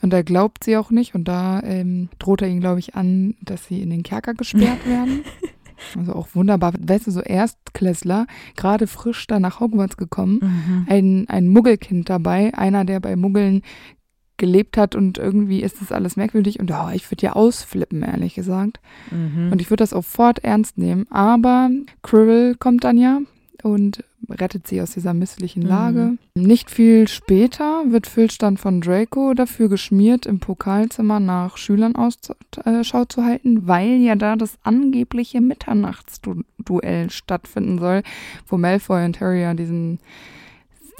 [0.00, 3.34] Und er glaubt sie auch nicht und da ähm, droht er ihnen, glaube ich, an,
[3.40, 5.22] dass sie in den Kerker gesperrt werden.
[5.96, 6.72] Also auch wunderbar.
[6.78, 12.84] Weißt du, so Erstklässler, gerade frisch da nach Hogwarts gekommen, ein, ein Muggelkind dabei, einer,
[12.84, 13.62] der bei Muggeln
[14.36, 18.34] gelebt hat und irgendwie ist das alles merkwürdig und oh, ich würde ja ausflippen, ehrlich
[18.34, 18.80] gesagt.
[19.10, 19.52] Mhm.
[19.52, 21.70] Und ich würde das sofort ernst nehmen, aber
[22.02, 23.20] Quirrell kommt dann ja
[23.62, 26.16] und rettet sie aus dieser misslichen Lage.
[26.34, 33.04] Nicht viel später wird Filch dann von Draco dafür geschmiert, im Pokalzimmer nach Schülern Ausschau
[33.04, 38.02] zu halten, weil ja da das angebliche Mitternachtsduell stattfinden soll,
[38.46, 39.98] wo Malfoy und Harry ja diesen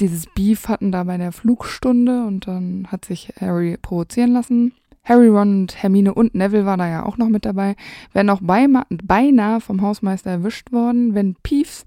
[0.00, 4.72] dieses Beef hatten da bei der Flugstunde und dann hat sich Harry provozieren lassen.
[5.06, 7.76] Harry, Ron und Hermine und Neville war da ja auch noch mit dabei.
[8.14, 11.84] Wären auch beinahe vom Hausmeister erwischt worden, wenn Peeves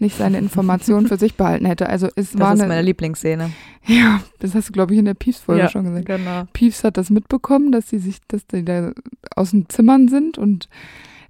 [0.00, 1.88] nicht seine Informationen für sich behalten hätte.
[1.88, 3.50] Also es Das war ist eine, meine Lieblingsszene.
[3.86, 6.06] ja, das hast du glaube ich in der Peeves-Folge Ja, schon gesagt.
[6.06, 6.42] Genau.
[6.52, 8.90] Peeves hat das mitbekommen, dass sie sich, dass die da
[9.36, 10.68] aus den Zimmern sind und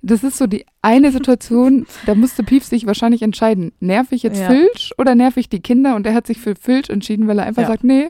[0.02, 4.40] das ist so die eine Situation, da musste Peeves sich wahrscheinlich entscheiden, nerv ich jetzt
[4.40, 4.46] Ja.
[4.48, 5.96] Filch oder nerv ich die Kinder?
[5.96, 7.68] Und er hat sich für Filch entschieden, weil er einfach Ja.
[7.68, 8.08] sagt, nee,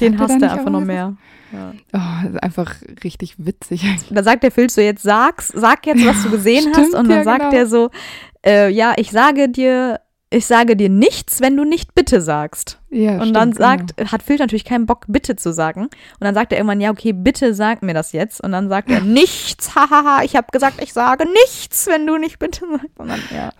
[0.00, 1.16] Den hasst er einfach noch mehr.
[1.52, 1.72] Ja.
[1.94, 3.82] Oh, das ist einfach richtig witzig.
[4.10, 6.94] Da sagt der Filch so, jetzt sag's, sag jetzt, was du gesehen Stimmt, hast.
[6.94, 7.56] Und dann sagt genau.
[7.56, 7.90] er so,
[8.44, 10.00] äh, ja, ich sage dir,
[10.30, 12.78] ich sage dir nichts, wenn du nicht bitte sagst.
[12.90, 13.60] Ja, Und stimmt, dann genau.
[13.66, 15.82] sagt, hat Filch natürlich keinen Bock, bitte zu sagen.
[15.84, 18.42] Und dann sagt er irgendwann, ja, okay, bitte sag mir das jetzt.
[18.42, 22.38] Und dann sagt er, nichts, hahaha, ich habe gesagt, ich sage nichts, wenn du nicht
[22.38, 22.98] bitte sagst.
[22.98, 23.52] Und dann, ja.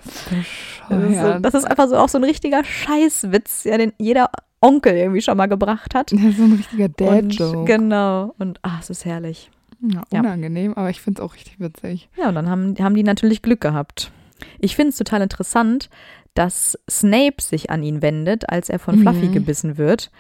[0.91, 4.31] Das ist, so, das ist einfach so auch so ein richtiger Scheißwitz, ja, den jeder
[4.61, 6.11] Onkel irgendwie schon mal gebracht hat.
[6.19, 7.65] Ja, so ein richtiger Dad-Joke.
[7.65, 8.35] genau.
[8.39, 9.51] Und ach, es ist herrlich.
[9.81, 10.21] Ja, Ja.
[10.21, 12.09] unangenehm, aber ich finde es auch richtig witzig.
[12.17, 14.11] Ja, und dann haben, haben die natürlich Glück gehabt.
[14.61, 15.89] Ich finde es total interessant,
[16.39, 19.03] dass Snape sich an ihn wendet, als er von Mhm.
[19.03, 20.13] Fluffy gebissen wird,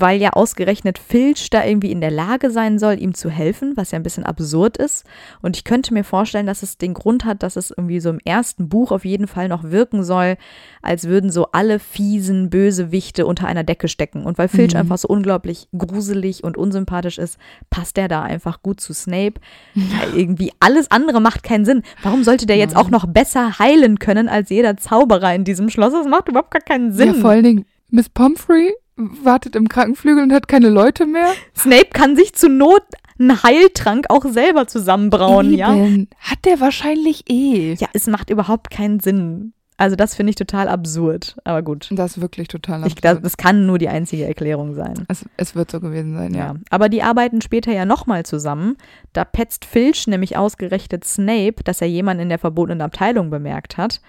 [0.00, 3.90] weil ja ausgerechnet Filch da irgendwie in der Lage sein soll, ihm zu helfen, was
[3.90, 5.04] ja ein bisschen absurd ist.
[5.42, 8.18] Und ich könnte mir vorstellen, dass es den Grund hat, dass es irgendwie so im
[8.24, 10.36] ersten Buch auf jeden Fall noch wirken soll,
[10.82, 14.24] als würden so alle fiesen Bösewichte unter einer Decke stecken.
[14.24, 14.80] Und weil Filch Mhm.
[14.80, 17.38] einfach so unglaublich gruselig und unsympathisch ist,
[17.70, 19.34] passt der da einfach gut zu Snape.
[19.74, 21.82] Weil irgendwie alles andere macht keinen Sinn.
[22.02, 22.84] Warum sollte der jetzt Nein.
[22.84, 25.92] auch noch besser heilen können als jeder Zauberer in diesem Schloss?
[25.92, 27.08] Das macht überhaupt gar keinen Sinn.
[27.08, 31.28] Ja, vor allen Dingen, Miss Pomfrey wartet im Krankenflügel und hat keine Leute mehr.
[31.56, 32.82] Snape kann sich zu Not
[33.18, 35.74] einen Heiltrank auch selber zusammenbrauen, ja?
[35.74, 36.08] Eben.
[36.18, 37.74] Hat der wahrscheinlich eh.
[37.74, 39.52] Ja, es macht überhaupt keinen Sinn.
[39.78, 41.36] Also das finde ich total absurd.
[41.44, 41.88] Aber gut.
[41.92, 43.24] Das ist wirklich total Ich glaube, absurd.
[43.26, 45.04] das kann nur die einzige Erklärung sein.
[45.08, 46.46] es, es wird so gewesen sein, ja.
[46.46, 48.76] Ja, aber die arbeiten später ja nochmal zusammen.
[49.12, 54.00] Da petzt Filch nämlich ausgerechnet Snape, dass er jemanden in der verbotenen Abteilung bemerkt hat.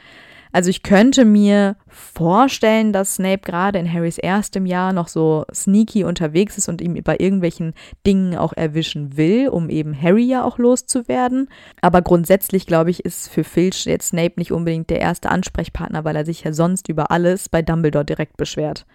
[0.58, 6.04] Also ich könnte mir vorstellen, dass Snape gerade in Harrys erstem Jahr noch so sneaky
[6.04, 7.76] unterwegs ist und ihm bei irgendwelchen
[8.08, 11.48] Dingen auch erwischen will, um eben Harry ja auch loszuwerden.
[11.80, 16.16] Aber grundsätzlich, glaube ich, ist für Filch jetzt Snape nicht unbedingt der erste Ansprechpartner, weil
[16.16, 18.88] er sich ja sonst über alles bei Dumbledore direkt beschwert.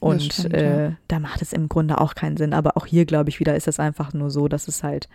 [0.00, 0.92] Und stimmt, äh, ja.
[1.08, 2.52] da macht es im Grunde auch keinen Sinn.
[2.52, 5.08] Aber auch hier, glaube ich, wieder ist es einfach nur so, dass es halt,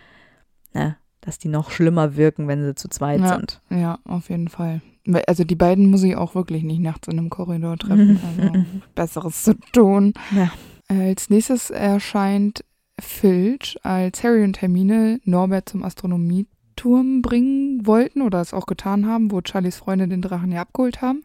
[0.74, 3.36] ne, dass die noch schlimmer wirken, wenn sie zu zweit Ja.
[3.36, 3.62] sind.
[3.70, 4.82] Ja, auf jeden Fall.
[5.28, 8.20] Also die beiden muss ich auch wirklich nicht nachts in einem Korridor treffen.
[8.38, 10.14] Also Besseres zu tun.
[10.36, 10.52] Ja.
[10.88, 12.64] Als nächstes erscheint
[13.00, 19.32] Filch, als Harry und Hermine Norbert zum Astronomieturm bringen wollten oder es auch getan haben,
[19.32, 21.24] wo Charlies Freunde den Drachen ja abgeholt haben.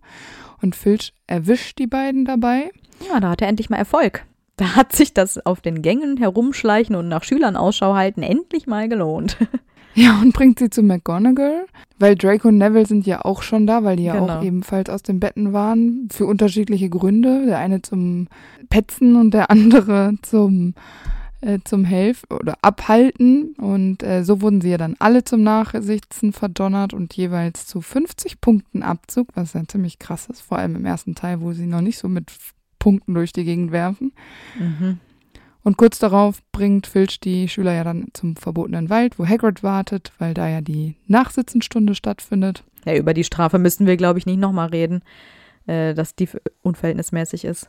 [0.62, 2.70] Und Filch erwischt die beiden dabei.
[3.10, 4.24] Ja, da hat er endlich mal Erfolg.
[4.56, 8.88] Da hat sich das auf den Gängen herumschleichen und nach Schülern Ausschau halten endlich mal
[8.88, 9.36] gelohnt.
[9.98, 11.64] Ja, und bringt sie zu McGonagall,
[11.98, 14.38] weil Draco und Neville sind ja auch schon da, weil die ja Genau.
[14.38, 17.46] auch ebenfalls aus den Betten waren, für unterschiedliche Gründe.
[17.46, 18.28] Der eine zum
[18.68, 20.74] Petzen und der andere zum,
[21.40, 23.54] äh, zum Helfen oder Abhalten.
[23.56, 28.42] Und äh, so wurden sie ja dann alle zum Nachsitzen verdonnert und jeweils zu 50
[28.42, 31.80] Punkten Abzug, was ja ziemlich krass ist, vor allem im ersten Teil, wo sie noch
[31.80, 32.30] nicht so mit
[32.78, 34.12] Punkten durch die Gegend werfen.
[34.58, 34.98] Mhm.
[35.66, 40.12] Und kurz darauf bringt Filch die Schüler ja dann zum verbotenen Wald, wo Hagrid wartet,
[40.20, 42.62] weil da ja die Nachsitzenstunde stattfindet.
[42.84, 45.02] Ja, über die Strafe müssten wir, glaube ich, nicht nochmal reden,
[45.66, 46.28] äh, dass die
[46.62, 47.68] unverhältnismäßig ist.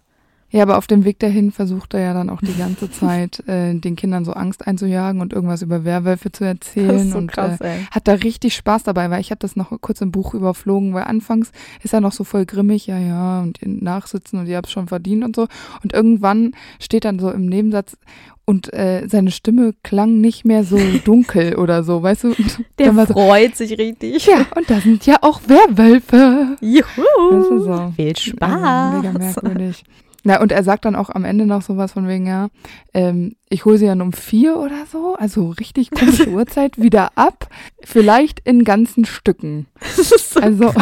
[0.49, 3.73] Ja, aber auf dem Weg dahin versucht er ja dann auch die ganze Zeit, äh,
[3.73, 6.87] den Kindern so Angst einzujagen und irgendwas über Werwölfe zu erzählen.
[6.87, 7.87] Das ist so und krass, äh, ey.
[7.91, 11.03] hat da richtig Spaß dabei, weil ich habe das noch kurz im Buch überflogen, weil
[11.03, 11.51] anfangs
[11.83, 14.87] ist er noch so voll grimmig, ja, ja, und ihr nachsitzen und ihr habt schon
[14.87, 15.47] verdient und so.
[15.83, 17.97] Und irgendwann steht dann so im Nebensatz
[18.45, 22.27] und äh, seine Stimme klang nicht mehr so dunkel oder so, weißt du?
[22.29, 24.25] Und Der so, freut sich richtig.
[24.27, 26.55] ja, und da sind ja auch Werwölfe.
[26.61, 26.83] Juhu!
[27.31, 27.93] Das ist so.
[27.97, 28.93] Viel Also, Spaß.
[29.03, 29.83] mega merkwürdig.
[30.27, 32.49] Na, und er sagt dann auch am Ende noch sowas von wegen, ja,
[32.93, 37.47] ähm, ich hole sie dann um vier oder so, also richtig komische Uhrzeit, wieder ab.
[37.81, 39.67] Vielleicht in ganzen Stücken.
[39.95, 40.73] Das ist so Also,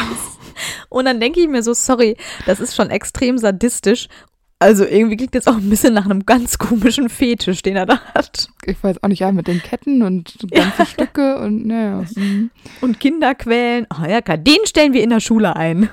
[0.89, 4.08] Und dann denke ich mir so, sorry, das ist schon extrem sadistisch.
[4.58, 7.99] Also irgendwie klingt das auch ein bisschen nach einem ganz komischen Fetisch, den er da
[8.15, 8.47] hat.
[8.65, 12.03] ich weiß auch nicht, ja, mit den Ketten und ganze Stücke und naja.
[12.15, 12.49] mhm.
[12.81, 13.86] Und Kinder quälen.
[13.89, 15.88] Ah ja, den stellen wir in der Schule ein.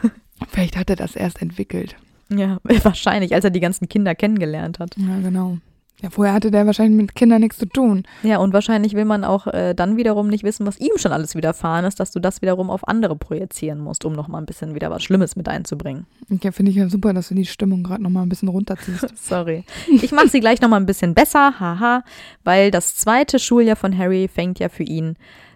[0.48, 1.96] Vielleicht hat er das erst entwickelt.
[2.38, 4.96] Ja, wahrscheinlich, als er die ganzen Kinder kennengelernt hat.
[4.96, 5.58] Ja, genau.
[6.02, 8.02] Ja, vorher hatte der wahrscheinlich mit Kindern nichts zu tun.
[8.24, 11.36] Ja, und wahrscheinlich will man auch äh, dann wiederum nicht wissen, was ihm schon alles
[11.36, 14.90] widerfahren ist, dass du das wiederum auf andere projizieren musst, um nochmal ein bisschen wieder
[14.90, 16.06] was Schlimmes mit einzubringen.
[16.42, 19.06] Ja, finde ich ja super, dass du die Stimmung gerade nochmal ein bisschen runterziehst.
[19.16, 19.62] Sorry.
[19.88, 22.02] Ich mache sie gleich nochmal ein bisschen besser, haha,
[22.42, 25.14] weil das zweite Schuljahr von Harry fängt ja für ihn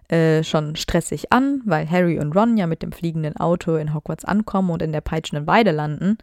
[0.09, 4.25] äh, schon stressig an, weil Harry und Ron ja mit dem fliegenden Auto in Hogwarts
[4.25, 6.19] ankommen und in der peitschenden Weide landen.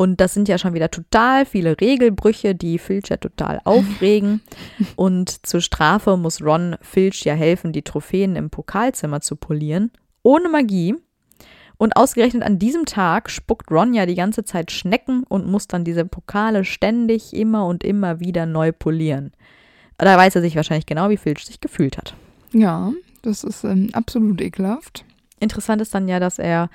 [0.00, 4.40] Und das sind ja schon wieder total viele Regelbrüche, die Filch ja total aufregen.
[4.96, 9.90] Und zur Strafe muss Ron Filch ja helfen, die Trophäen im Pokalzimmer zu polieren.
[10.22, 10.94] Ohne Magie.
[11.76, 15.84] Und ausgerechnet an diesem Tag spuckt Ron ja die ganze Zeit Schnecken und muss dann
[15.84, 19.32] diese Pokale ständig immer und immer wieder neu polieren.
[19.98, 22.14] Da weiß er sich wahrscheinlich genau, wie Filch sich gefühlt hat.
[22.54, 25.04] Ja, das ist ähm, absolut ekelhaft.
[25.40, 26.70] Interessant ist dann ja, dass er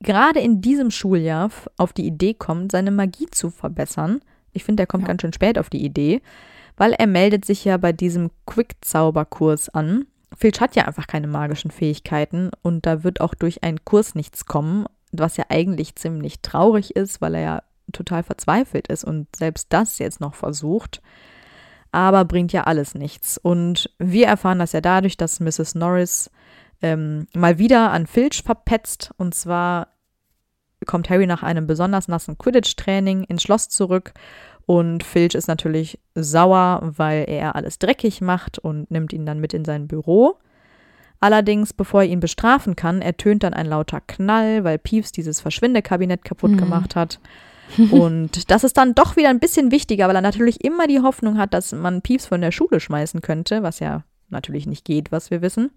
[0.00, 4.20] gerade in diesem Schuljahr auf die Idee kommt, seine Magie zu verbessern.
[4.52, 5.08] Ich finde, der kommt Ja.
[5.08, 6.22] ganz schön spät auf die Idee,
[6.76, 10.06] weil er meldet sich ja bei diesem Quick-Zauberkurs an.
[10.36, 14.46] Filch hat ja einfach keine magischen Fähigkeiten und da wird auch durch einen Kurs nichts
[14.46, 19.68] kommen, was ja eigentlich ziemlich traurig ist, weil er ja total verzweifelt ist und selbst
[19.72, 21.00] das jetzt noch versucht.
[21.90, 23.38] Aber bringt ja alles nichts.
[23.38, 25.74] Und wir erfahren das ja dadurch, dass Mrs.
[25.74, 26.30] Norris
[26.82, 29.10] ähm, mal wieder an Filch verpetzt.
[29.16, 29.88] Und zwar
[30.86, 34.12] kommt Harry nach einem besonders nassen Quidditch-Training ins Schloss zurück.
[34.66, 39.54] Und Filch ist natürlich sauer, weil er alles dreckig macht und nimmt ihn dann mit
[39.54, 40.36] in sein Büro.
[41.20, 46.22] Allerdings, bevor er ihn bestrafen kann, ertönt dann ein lauter Knall, weil Peeves dieses Verschwindekabinett
[46.24, 46.58] kaputt Mhm.
[46.58, 47.18] gemacht hat.
[47.90, 51.36] Und das ist dann doch wieder ein bisschen wichtiger, weil er natürlich immer die Hoffnung
[51.38, 55.30] hat, dass man Peeves von der Schule schmeißen könnte, was ja natürlich nicht geht, was
[55.30, 55.70] wir wissen.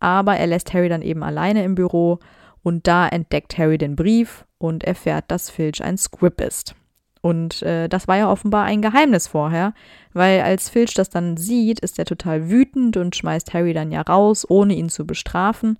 [0.00, 2.18] Aber er lässt Harry dann eben alleine im Büro
[2.62, 6.74] und da entdeckt Harry den Brief und erfährt, dass Filch ein Squib ist.
[7.22, 9.74] Und äh, das war ja offenbar ein Geheimnis vorher,
[10.12, 14.02] weil als Filch das dann sieht, ist er total wütend und schmeißt Harry dann ja
[14.02, 15.76] raus, ohne ihn zu bestrafen,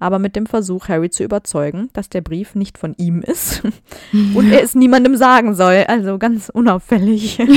[0.00, 3.62] aber mit dem Versuch, Harry zu überzeugen, dass der Brief nicht von ihm ist
[4.34, 5.84] und er es niemandem sagen soll.
[5.88, 7.38] Also ganz unauffällig.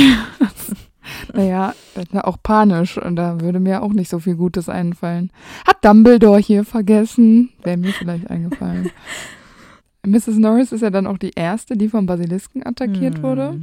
[1.34, 5.32] Naja, das ja auch panisch und da würde mir auch nicht so viel Gutes einfallen.
[5.68, 7.50] Hat Dumbledore hier vergessen?
[7.64, 8.90] Wäre mir vielleicht eingefallen.
[10.06, 10.38] Mrs.
[10.38, 13.24] Norris ist ja dann auch die erste, die vom Basilisken attackiert Hm.
[13.24, 13.60] wurde.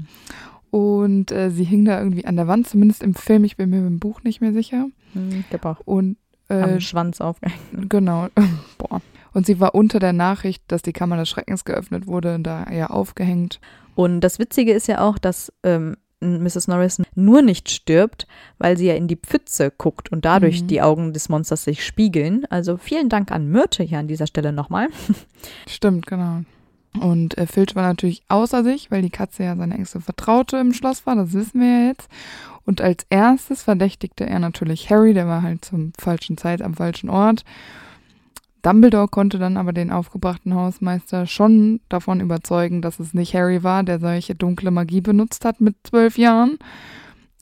[0.70, 3.44] Und äh, sie hing da irgendwie an der Wand, zumindest im Film.
[3.44, 4.86] Ich bin mir im Buch nicht mehr sicher.
[5.14, 6.16] Hm, Ich auch Und
[6.48, 7.60] äh, am Schwanz aufgehängt.
[7.88, 8.28] Genau.
[8.78, 9.00] Boah.
[9.32, 12.88] Und sie war unter der Nachricht, dass die Kammer des Schreckens geöffnet wurde, da ja
[12.88, 13.60] aufgehängt.
[13.94, 16.66] Und das Witzige ist ja auch, dass ähm, Mrs.
[16.68, 18.26] Norris nur nicht stirbt,
[18.58, 20.66] weil sie ja in die Pfütze guckt und dadurch Mhm.
[20.66, 22.44] die Augen des Monsters sich spiegeln.
[22.50, 24.88] Also vielen Dank an Myrte hier an dieser Stelle nochmal.
[25.68, 26.42] Stimmt, genau.
[27.00, 30.72] Und äh, Filch war natürlich außer sich, weil die Katze ja seine engste Vertraute im
[30.72, 32.08] Schloss war, das wissen wir ja jetzt.
[32.64, 37.08] Und als erstes verdächtigte er natürlich Harry, der war halt zum falschen Zeit am falschen
[37.10, 37.44] Ort.
[38.62, 43.82] Dumbledore konnte dann aber den aufgebrachten Hausmeister schon davon überzeugen, dass es nicht Harry war,
[43.82, 46.58] der solche dunkle Magie benutzt hat mit zwölf Jahren.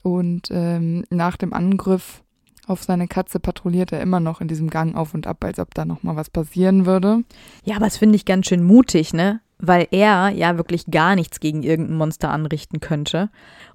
[0.02, 2.22] Und ähm, nach dem Angriff
[2.66, 5.74] auf seine Katze patrouilliert er immer noch in diesem Gang auf und ab, als ob
[5.74, 7.22] da noch mal was passieren würde.
[7.64, 9.40] Ja, aber das finde ich ganz schön mutig, ne?
[9.58, 13.30] Weil er ja wirklich gar nichts gegen irgendein Monster anrichten könnte.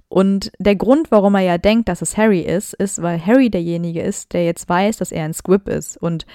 [0.08, 4.02] Und der Grund, warum er ja denkt, dass es Harry ist, ist, weil Harry derjenige
[4.02, 5.96] ist, der jetzt weiß, dass er ein Squib ist.
[5.96, 6.26] Und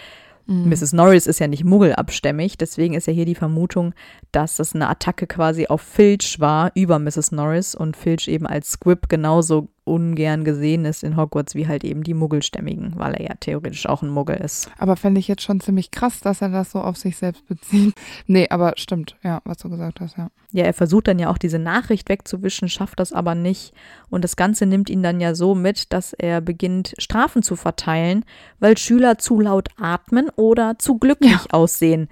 [0.47, 0.69] Mhm.
[0.69, 0.93] Mrs.
[0.93, 3.93] Norris ist ja nicht muggelabstämmig, deswegen ist ja hier die Vermutung,
[4.31, 7.31] dass das eine Attacke quasi auf Filch war über Mrs.
[7.31, 12.03] Norris und Filch eben als Squib genauso ungern gesehen ist in Hogwarts wie halt eben
[12.03, 14.69] die Muggelstämmigen, weil er ja theoretisch auch ein Muggel ist.
[14.77, 17.93] Aber fände ich jetzt schon ziemlich krass, dass er das so auf sich selbst bezieht.
[18.25, 20.29] Nee, aber stimmt, ja, was du gesagt hast, ja.
[20.51, 23.73] Ja, er versucht dann ja auch diese Nachricht wegzuwischen, schafft das aber nicht.
[24.09, 28.25] Und das Ganze nimmt ihn dann ja so mit, dass er beginnt, Strafen zu verteilen,
[28.59, 32.09] weil Schüler zu laut atmen oder zu glücklich aussehen.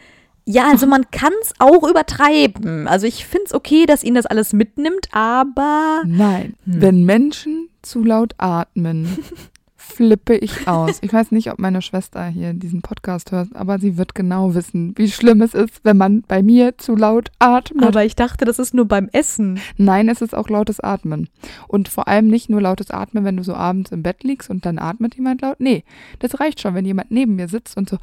[0.48, 2.88] Ja, also man kann es auch übertreiben.
[2.88, 6.82] Also ich finde es okay, dass ihn das alles mitnimmt, aber Nein, Hm.
[6.82, 9.08] wenn Menschen zu laut atmen,
[9.76, 10.98] flippe ich aus.
[11.02, 14.94] Ich weiß nicht, ob meine Schwester hier diesen Podcast hört, aber sie wird genau wissen,
[14.98, 17.86] wie schlimm es ist, wenn man bei mir zu laut atmet.
[17.86, 19.60] aber ich dachte, das ist nur beim Essen.
[19.78, 21.30] Nein, es ist auch lautes Atmen.
[21.68, 24.66] Und vor allem nicht nur lautes Atmen, wenn du so abends im Bett liegst und
[24.66, 25.60] dann atmet jemand laut.
[25.60, 25.84] Nee,
[26.20, 27.98] das reicht schon, wenn jemand neben mir sitzt und so.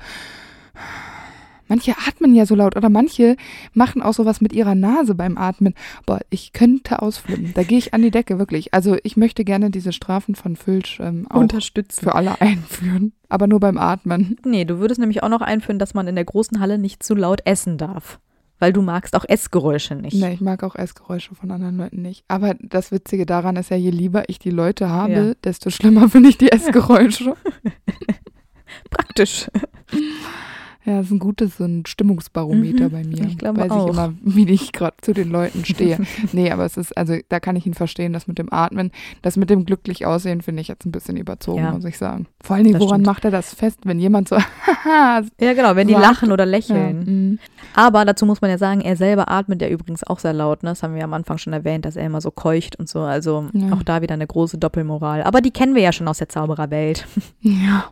[1.73, 3.37] Manche atmen ja so laut oder manche
[3.73, 5.73] machen auch sowas mit ihrer Nase beim Atmen.
[6.05, 7.55] Boah, ich könnte ausflippen.
[7.55, 8.75] Da gehe ich an die Decke, wirklich.
[8.75, 12.03] Also ich möchte gerne diese Strafen von Filch ähm, auch Unterstützen.
[12.05, 13.13] für alle einführen.
[13.31, 14.37] Aber nur beim Atmen.
[14.45, 17.15] Nee, du würdest nämlich auch noch einführen, dass man in der großen Halle nicht zu
[17.15, 18.21] laut essen darf.
[18.59, 20.15] Weil du magst auch Essgeräusche nicht.
[20.21, 22.23] Nee, ich mag auch Essgeräusche von anderen Leuten nicht.
[22.29, 25.35] Aber das Witzige daran ist ja, je lieber ich die Leute habe, Ja.
[25.43, 27.35] desto schlimmer finde ich die Essgeräusche.
[28.91, 29.49] Praktisch.
[30.85, 33.25] Ja, das ist ein gutes so ein Stimmungsbarometer Mhm, bei mir.
[33.29, 33.87] ich glaube Weiß auch.
[33.87, 35.99] ich immer, wie ich gerade zu den Leuten stehe.
[36.33, 38.91] nee, aber es ist, also da kann ich ihn verstehen, das mit dem Atmen.
[39.23, 41.71] Das mit dem glücklich aussehen finde ich jetzt ein bisschen überzogen, Ja.
[41.73, 42.27] muss ich sagen.
[42.43, 43.07] Vor allen Dingen, Das woran stimmt.
[43.07, 44.37] macht er das fest, wenn jemand so,
[44.85, 45.23] Ja,
[45.55, 47.33] genau, wenn die Sagt- lachen oder ja, lächeln.
[47.35, 47.39] mm.
[47.75, 50.63] Aber dazu muss man ja sagen, er selber atmet ja übrigens auch sehr laut.
[50.65, 50.71] Ne?
[50.71, 53.01] Das haben wir am Anfang schon erwähnt, dass er immer so keucht und so.
[53.01, 53.73] Also Ja.
[53.73, 55.23] auch da wieder eine große Doppelmoral.
[55.23, 57.07] Aber die kennen wir ja schon aus der Zaubererwelt.
[57.41, 57.85] ja.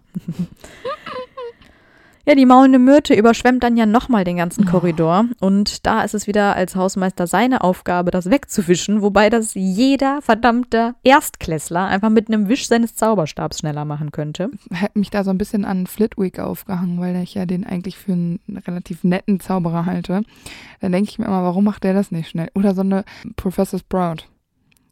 [2.31, 5.25] Ja, die maulende Myrte überschwemmt dann ja nochmal den ganzen Korridor.
[5.41, 10.95] Und da ist es wieder als Hausmeister seine Aufgabe, das wegzuwischen, wobei das jeder verdammte
[11.03, 14.49] Erstklässler einfach mit einem Wisch seines Zauberstabs schneller machen könnte.
[14.73, 18.13] Hat mich da so ein bisschen an Flitwick aufgehangen, weil ich ja den eigentlich für
[18.13, 20.23] einen relativ netten Zauberer halte.
[20.81, 22.53] Dann denke ich mir immer, warum macht der das nicht schnell?
[22.55, 23.03] Oder so eine
[23.35, 24.27] Professor Sprout.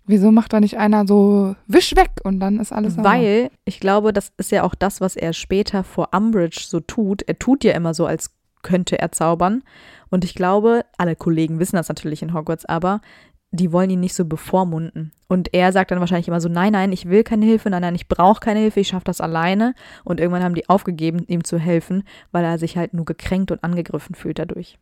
[0.08, 2.96] Wieso macht da nicht einer so wisch weg und dann ist alles?
[2.96, 7.22] Weil ich glaube, das ist ja auch das, was er später vor Umbridge so tut.
[7.22, 9.62] Er tut ja immer so, als könnte er zaubern.
[10.10, 13.02] Und ich glaube, alle Kollegen wissen das natürlich in Hogwarts, aber
[13.50, 15.12] die wollen ihn nicht so bevormunden.
[15.26, 17.94] Und er sagt dann wahrscheinlich immer so, nein, nein, ich will keine Hilfe, nein, nein,
[17.94, 19.74] ich brauche keine Hilfe, ich schaffe das alleine.
[20.04, 23.62] Und irgendwann haben die aufgegeben, ihm zu helfen, weil er sich halt nur gekränkt und
[23.62, 24.78] angegriffen fühlt dadurch.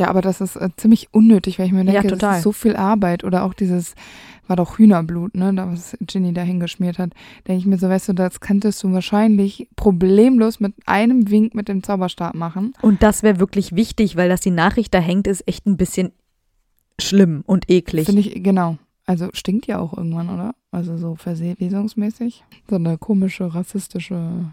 [0.00, 2.52] Ja, aber das ist äh, ziemlich unnötig, weil ich mir denke, Ja, das ist so
[2.52, 3.24] viel Arbeit.
[3.24, 3.94] Oder auch dieses,
[4.46, 7.12] war doch Hühnerblut, ne, da was Ginny da hingeschmiert hat.
[7.46, 11.68] Denke ich mir so, weißt du, das könntest du wahrscheinlich problemlos mit einem Wink mit
[11.68, 12.74] dem Zauberstab machen.
[12.82, 16.12] Und das wäre wirklich wichtig, weil dass die Nachricht da hängt, ist echt ein bisschen
[17.00, 18.06] schlimm und eklig.
[18.06, 18.78] Finde ich, genau.
[19.04, 20.54] Also stinkt ja auch irgendwann, oder?
[20.70, 22.44] Also so versehungsmäßig.
[22.68, 24.52] So eine komische, rassistische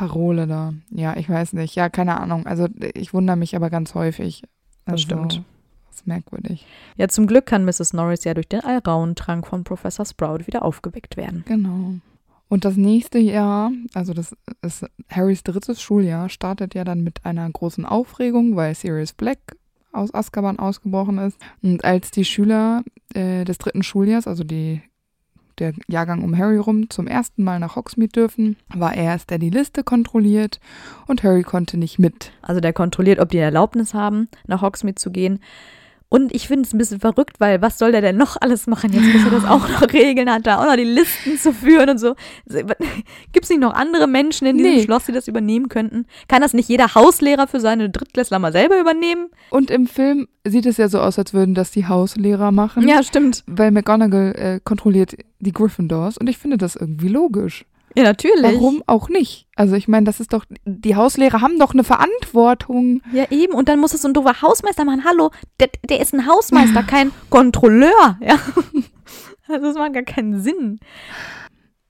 [0.00, 0.72] Parole da.
[0.90, 1.74] Ja, ich weiß nicht.
[1.74, 2.46] Ja, keine Ahnung.
[2.46, 4.42] Also ich wundere mich aber ganz häufig.
[4.86, 5.42] Also, Das stimmt.
[5.92, 6.66] Ist merkwürdig.
[6.96, 7.92] Ja, zum Glück kann Mrs.
[7.92, 11.44] Norris ja durch den Alraunentrank von Professor Sprout wieder aufgeweckt werden.
[11.46, 11.96] Genau.
[12.48, 17.48] Und das nächste Jahr, also das ist Harrys drittes Schuljahr, startet ja dann mit einer
[17.50, 19.38] großen Aufregung, weil Sirius Black
[19.92, 21.38] aus Azkaban ausgebrochen ist.
[21.62, 22.82] Und als die Schüler
[23.12, 24.80] äh, des dritten Schuljahrs, also die,
[25.60, 29.38] der Jahrgang um Harry rum, zum ersten Mal nach Hogsmeade dürfen, war er es, der
[29.38, 30.58] die Liste kontrolliert
[31.06, 32.32] und Harry konnte nicht mit.
[32.42, 35.40] Also der kontrolliert, ob die Erlaubnis haben, nach Hogsmeade zu gehen.
[36.12, 38.92] Und ich finde es ein bisschen verrückt, weil was soll der denn noch alles machen?
[38.92, 41.88] Jetzt muss er das auch noch regeln, hat da auch noch die Listen zu führen
[41.88, 42.16] und so.
[43.32, 44.82] Gibt es nicht noch andere Menschen in diesem Nee.
[44.82, 46.06] Schloss, die das übernehmen könnten?
[46.26, 49.28] Kann das nicht jeder Hauslehrer für seine Drittklässler mal selber übernehmen?
[49.50, 52.88] Und im Film sieht es ja so aus, als würden das die Hauslehrer machen.
[52.88, 53.44] Ja, stimmt.
[53.46, 57.64] Weil McGonagall äh, kontrolliert die Gryffindors und ich finde das irgendwie logisch.
[57.96, 58.42] Ja, natürlich.
[58.42, 59.46] Warum auch nicht?
[59.56, 63.02] Also ich meine, das ist doch, die Hauslehrer haben doch eine Verantwortung.
[63.12, 63.52] Ja, eben.
[63.52, 65.04] Und dann muss es so ein doofer Hausmeister machen.
[65.04, 68.18] Hallo, der, der ist ein Hausmeister, kein Kontrolleur.
[68.20, 68.38] Ja.
[69.52, 70.78] Also das macht gar keinen Sinn.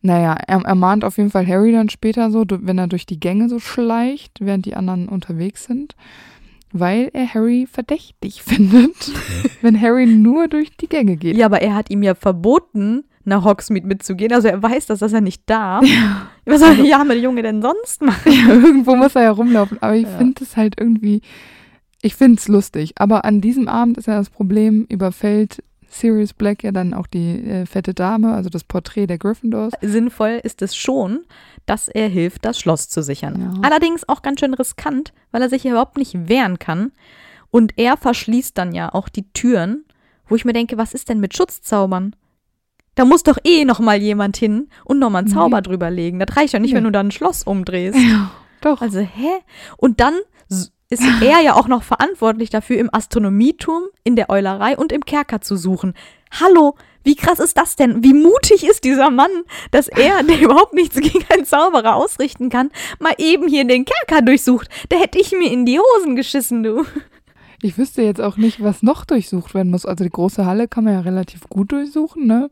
[0.03, 3.21] Naja, er, er mahnt auf jeden Fall Harry dann später so, wenn er durch die
[3.21, 5.95] Gänge so schleicht, während die anderen unterwegs sind,
[6.73, 9.13] weil er Harry verdächtig findet,
[9.61, 11.37] wenn Harry nur durch die Gänge geht.
[11.37, 14.33] Ja, aber er hat ihm ja verboten, nach Hogsmeade mitzugehen.
[14.33, 15.85] Also er weiß, dass das er nicht darf.
[16.47, 18.33] Was soll der arme Junge denn sonst machen?
[18.33, 19.79] Ja, irgendwo muss er ja rumlaufen.
[19.83, 20.19] Aber ich Ja.
[20.19, 21.21] finde es halt irgendwie,
[22.03, 22.93] ich finde es lustig.
[22.97, 25.63] Aber an diesem Abend ist ja das Problem, überfällt
[25.93, 29.73] Sirius Black ja dann auch die äh, fette Dame, also das Porträt der Gryffindors.
[29.83, 31.21] Sinnvoll ist es schon,
[31.67, 33.41] dass er hilft, das Schloss zu sichern.
[33.41, 33.69] Ja.
[33.69, 36.93] Allerdings auch ganz schön riskant, weil er sich ja überhaupt nicht wehren kann.
[37.51, 39.85] Und er verschließt dann ja auch die Türen,
[40.29, 42.15] wo ich mir denke, was ist denn mit Schutzzaubern?
[42.97, 45.35] Da muss doch eh noch mal jemand hin und noch mal einen Nee.
[45.35, 46.19] Zauber drüber legen.
[46.19, 46.79] Das reicht ja nicht, Nee.
[46.79, 47.99] wenn du da ein Schloss umdrehst.
[48.61, 48.81] Doch.
[48.81, 49.31] Also, hä?
[49.77, 50.15] Und dann
[50.49, 55.41] ist er ja auch noch verantwortlich dafür, im Astronomieturm, in der Eulerei und im Kerker
[55.41, 55.95] zu suchen.
[56.41, 56.75] Hallo,
[57.05, 58.03] wie krass ist das denn?
[58.03, 59.31] Wie mutig ist dieser Mann,
[59.71, 64.21] dass er, der überhaupt nichts gegen einen Zauberer ausrichten kann, mal eben hier den Kerker
[64.23, 64.69] durchsucht?
[64.89, 66.85] Da hätte ich mir in die Hosen geschissen, du.
[67.63, 69.87] Ich wüsste jetzt auch nicht, was noch durchsucht werden muss.
[69.87, 72.51] Also die große Halle kann man ja relativ gut durchsuchen, ne?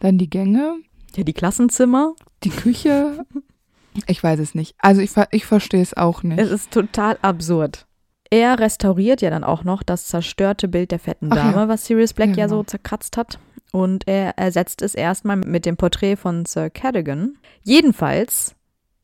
[0.00, 0.76] Dann die Gänge,
[1.16, 2.14] Ja, die Klassenzimmer.
[2.44, 3.24] die Küche.
[4.06, 4.74] Ich weiß es nicht.
[4.78, 6.38] Also ich, ich verstehe es auch nicht.
[6.38, 7.86] Es ist total absurd.
[8.28, 11.50] Er restauriert ja dann auch noch das zerstörte Bild der fetten Ach ja.
[11.52, 12.64] Dame, was Sirius Black Ja, ja, so genau.
[12.64, 13.38] zerkratzt hat.
[13.72, 17.38] Und er ersetzt es erstmal mit dem Porträt von Sir Cadogan.
[17.62, 18.54] Jedenfalls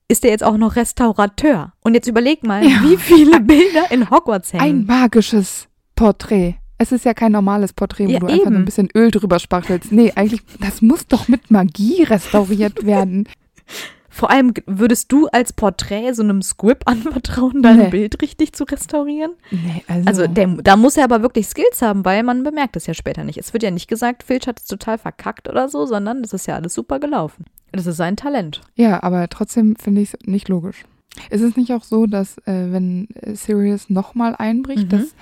[0.08, 1.72] ist er jetzt auch noch Restaurateur.
[1.82, 2.82] Und jetzt überleg mal, Ja.
[2.82, 4.86] wie viele Bilder in Hogwarts Ein hängen.
[4.86, 6.56] magisches Porträt.
[6.82, 8.56] Es ist ja kein normales Porträt, wo Ja, du einfach nur eben.
[8.56, 9.92] ein bisschen Öl drüber spachtelst.
[9.92, 13.28] Nee, eigentlich, das muss doch mit Magie restauriert werden.
[14.14, 17.88] Vor allem würdest du als Porträt so einem Squib anvertrauen, dein Nee.
[17.88, 19.30] Bild richtig zu restaurieren?
[19.50, 22.86] Nee, also, Also der, da muss er aber wirklich Skills haben, weil man bemerkt es
[22.86, 23.38] ja später nicht.
[23.38, 26.46] Es wird ja nicht gesagt, Filch hat es total verkackt oder so, sondern das ist
[26.46, 27.46] ja alles super gelaufen.
[27.70, 28.60] Das ist sein Talent.
[28.74, 30.84] ja, aber trotzdem finde ich es nicht logisch.
[31.30, 34.88] Ist es nicht auch so, dass äh, wenn äh, Sirius nochmal einbricht, Mhm.
[34.90, 35.14] dass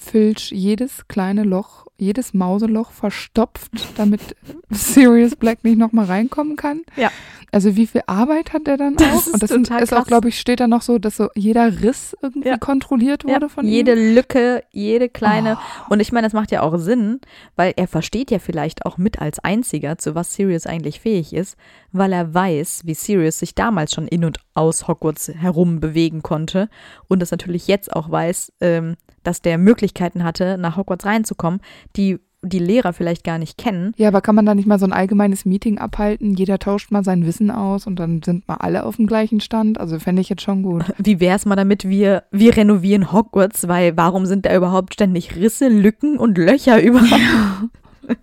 [0.00, 4.34] Filch jedes kleine Loch jedes Mauseloch verstopft, damit
[4.70, 6.80] Sirius Black nicht nochmal reinkommen kann.
[6.96, 7.10] Ja.
[7.52, 9.26] Also wie viel Arbeit hat der dann Das auch?
[9.26, 11.82] ist Und das total ist auch, glaube ich, steht da noch so, dass so jeder
[11.82, 12.56] Riss irgendwie Ja.
[12.56, 14.14] kontrolliert wurde Ja, von jede ihm.
[14.14, 15.58] Lücke, jede kleine.
[15.58, 15.92] Oh.
[15.92, 17.20] Und ich meine, das macht ja auch Sinn,
[17.56, 21.58] weil er versteht ja vielleicht auch mit als einziger, zu was Sirius eigentlich fähig ist,
[21.92, 26.70] weil er weiß, wie Sirius sich damals schon in und aus Hogwarts herum bewegen konnte
[27.08, 31.60] und das natürlich jetzt auch weiß, ähm, dass der Möglichkeiten hatte, nach Hogwarts reinzukommen,
[31.96, 33.92] die die Lehrer vielleicht gar nicht kennen.
[33.96, 36.34] Ja, aber kann man da nicht mal so ein allgemeines Meeting abhalten?
[36.34, 39.78] Jeder tauscht mal sein Wissen aus und dann sind mal alle auf dem gleichen Stand.
[39.78, 40.84] Also fände ich jetzt schon gut.
[40.98, 45.68] Wie wär's mal damit, wir, wir renovieren Hogwarts, weil warum sind da überhaupt ständig Risse,
[45.68, 47.68] Lücken und Löcher überall?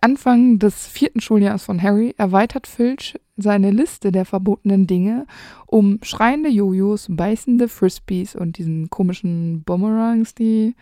[0.00, 5.26] Anfang des vierten Schuljahres von Harry erweitert Filch seine Liste der verbotenen Dinge
[5.66, 10.74] um schreiende Jojos, beißende Frisbees und diesen komischen Boomerangs, die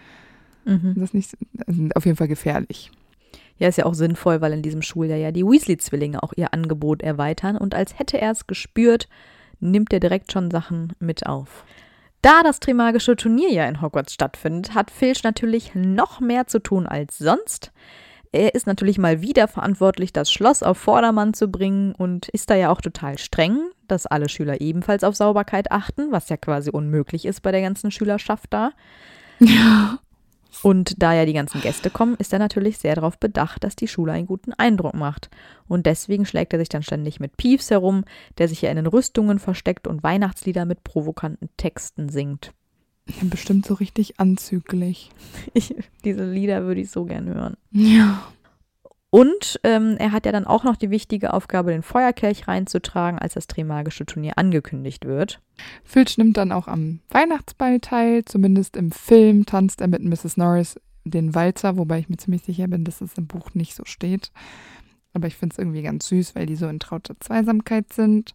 [0.64, 0.94] Mhm.
[0.96, 1.36] das nicht
[1.66, 2.92] sind auf jeden Fall gefährlich.
[3.58, 7.02] Ja, ist ja auch sinnvoll, weil in diesem Schuljahr ja die Weasley-Zwillinge auch ihr Angebot
[7.02, 9.08] erweitern und als hätte er es gespürt,
[9.60, 11.64] nimmt er direkt schon Sachen mit auf.
[12.22, 16.86] Da das Trimagische Turnier ja in Hogwarts stattfindet, hat Filch natürlich noch mehr zu tun
[16.86, 17.72] als sonst.
[18.32, 22.54] Er ist natürlich mal wieder verantwortlich, das Schloss auf Vordermann zu bringen und ist da
[22.54, 27.26] ja auch total streng, dass alle Schüler ebenfalls auf Sauberkeit achten, was ja quasi unmöglich
[27.26, 28.72] ist bei der ganzen Schülerschaft da.
[29.38, 29.98] Ja.
[30.62, 33.88] Und da ja die ganzen Gäste kommen, ist er natürlich sehr darauf bedacht, dass die
[33.88, 35.28] Schule einen guten Eindruck macht.
[35.68, 38.04] Und deswegen schlägt er sich dann ständig mit Peeves herum,
[38.38, 42.52] der sich ja in den Rüstungen versteckt und Weihnachtslieder mit provokanten Texten singt.
[43.22, 45.10] Bestimmt so richtig anzüglich.
[45.54, 47.56] Ich, diese Lieder würde ich so gern hören.
[47.70, 48.22] Ja.
[49.10, 53.34] Und ähm, er hat ja dann auch noch die wichtige Aufgabe, den Feuerkelch reinzutragen, als
[53.34, 55.40] das Trimagische Turnier angekündigt wird.
[55.84, 58.24] Filch nimmt dann auch am Weihnachtsball teil.
[58.24, 60.38] Zumindest im Film tanzt er mit Mrs.
[60.38, 63.84] Norris den Walzer, wobei ich mir ziemlich sicher bin, dass es im Buch nicht so
[63.84, 64.32] steht.
[65.12, 68.34] Aber ich finde es irgendwie ganz süß, weil die so in trauter Zweisamkeit sind.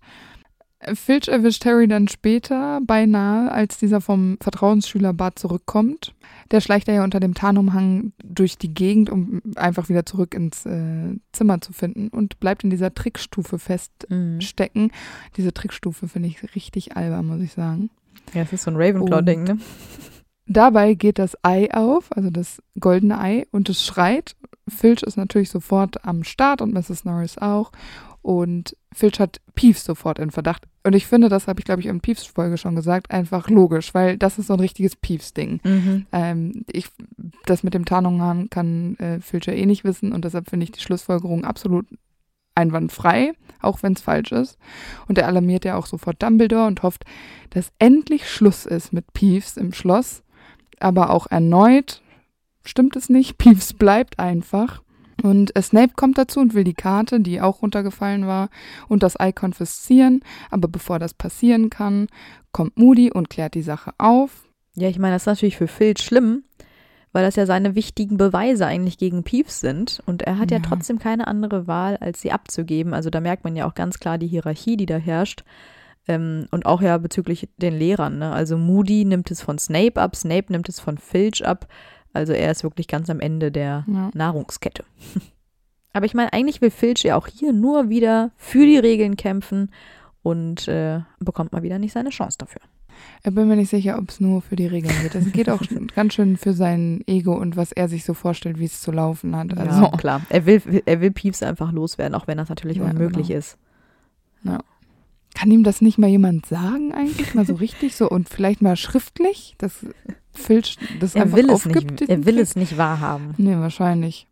[0.94, 6.14] Filch erwischt Harry dann später, beinahe, als dieser vom Vertrauensschüler Bart zurückkommt.
[6.52, 10.66] Der schleicht er ja unter dem Tarnumhang durch die Gegend, um einfach wieder zurück ins
[10.66, 14.92] äh, Zimmer zu finden und bleibt in dieser Trickstufe feststecken.
[15.36, 17.90] Diese Trickstufe finde ich richtig albern, muss ich sagen.
[18.34, 19.58] Ja, das ist so ein Ravenclaw-Ding, ne?
[20.46, 24.36] Dabei geht das Ei auf, also das goldene Ei, und es schreit.
[24.70, 27.04] Filch ist natürlich sofort am Start und Mrs.
[27.04, 27.72] Norris auch.
[28.28, 30.64] Und Filch hat Peeves sofort in Verdacht.
[30.84, 34.18] Und ich finde, das habe ich, glaube ich, in Peeves-Folge schon gesagt, einfach logisch, weil
[34.18, 35.62] das ist so ein richtiges Peeves-Ding.
[35.64, 36.06] Mhm.
[36.12, 36.90] Ähm, ich,
[37.46, 40.74] das mit dem Tarnung kann äh, Filch ja eh nicht wissen und deshalb finde ich
[40.74, 41.86] die Schlussfolgerung absolut
[42.54, 44.58] einwandfrei, auch wenn es falsch ist.
[45.08, 47.06] Und er alarmiert ja auch sofort Dumbledore und hofft,
[47.52, 50.22] dass endlich Schluss ist mit Peeves im Schloss.
[50.82, 52.02] Aber auch erneut
[52.66, 53.38] stimmt es nicht.
[53.38, 54.82] Peeves bleibt einfach.
[55.24, 58.50] Und äh, Snape kommt dazu und will die Karte, die auch runtergefallen war,
[58.88, 60.22] und das Ei konfiszieren.
[60.52, 62.08] Aber bevor das passieren kann,
[62.52, 64.46] kommt Moody und klärt die Sache auf.
[64.76, 66.44] Ja, ich meine, das ist natürlich für Filch schlimm,
[67.12, 70.04] weil das ja seine wichtigen Beweise eigentlich gegen Peeves sind.
[70.06, 70.58] Und er hat ja.
[70.58, 70.64] Ja.
[70.64, 72.94] trotzdem keine andere Wahl, als sie abzugeben.
[72.94, 75.44] Also da merkt man ja auch ganz klar die Hierarchie, die da herrscht.
[76.08, 78.20] Ähm, und auch ja bezüglich den Lehrern.
[78.20, 78.32] Ne?
[78.32, 81.68] Also Moody nimmt es von Snape ab, Snape nimmt es von Filch ab.
[82.18, 84.10] Also er ist wirklich ganz am Ende der Ja.
[84.14, 84.84] Nahrungskette.
[85.94, 89.72] Aber ich meine, eigentlich will Filch ja auch hier nur wieder für die Regeln kämpfen
[90.22, 92.62] und äh, bekommt mal wieder nicht seine Chance dafür.
[93.24, 95.16] Ich bin mir nicht sicher, ob es nur für die Regeln geht.
[95.16, 95.62] Es geht auch
[95.96, 99.36] ganz schön für sein Ego und was er sich so vorstellt, wie es zu laufen
[99.36, 99.56] hat.
[99.58, 100.22] Also, ja, klar.
[100.30, 103.40] Er will, er will Peeves einfach loswerden, auch wenn das natürlich Ja, unmöglich genau.
[103.40, 103.58] ist.
[105.36, 107.34] kann ihm das nicht mal jemand sagen eigentlich?
[107.36, 109.86] Mal so richtig so und vielleicht mal schriftlich, dass
[110.38, 112.00] Filch das Er einfach will es aufgibt?
[112.02, 113.34] nicht, er will es nicht wahrhaben.
[113.38, 114.28] Nee, wahrscheinlich.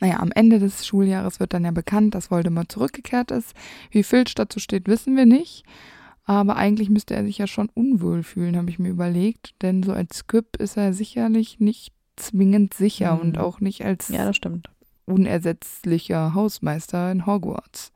[0.00, 3.52] Naja, am Ende des Schuljahres wird dann ja bekannt, dass Voldemort zurückgekehrt ist.
[3.90, 5.64] Wie Filch dazu steht, wissen wir nicht.
[6.24, 9.54] Aber eigentlich müsste er sich ja schon unwohl fühlen, habe ich mir überlegt.
[9.62, 13.20] Denn so als Squib ist er sicherlich nicht zwingend sicher Mhm.
[13.20, 14.30] und auch nicht als Ja,
[15.06, 17.92] unersetzlicher Hausmeister in Hogwarts.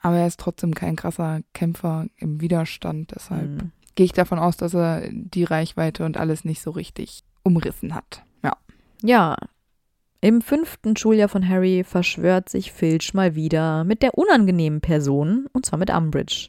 [0.00, 3.12] Aber er ist trotzdem kein krasser Kämpfer im Widerstand.
[3.14, 3.72] Deshalb Mhm.
[3.96, 8.22] Gehe ich davon aus, dass er die Reichweite und alles nicht so richtig umrissen hat.
[8.44, 8.52] Ja.
[9.02, 9.36] Ja,
[10.20, 15.66] im fünften Schuljahr von Harry verschwört sich Filch mal wieder mit der unangenehmen Person, und
[15.66, 16.48] zwar mit Umbridge.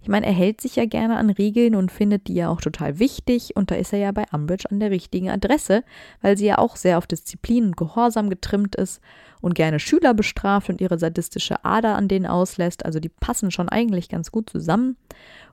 [0.00, 2.98] Ich meine, er hält sich ja gerne an Regeln und findet die ja auch total
[2.98, 5.82] wichtig, und da ist er ja bei Umbridge an der richtigen Adresse,
[6.22, 9.00] weil sie ja auch sehr auf Disziplin und Gehorsam getrimmt ist
[9.40, 12.84] und gerne Schüler bestraft und ihre sadistische Ader an denen auslässt.
[12.84, 14.96] Also die passen schon eigentlich ganz gut zusammen.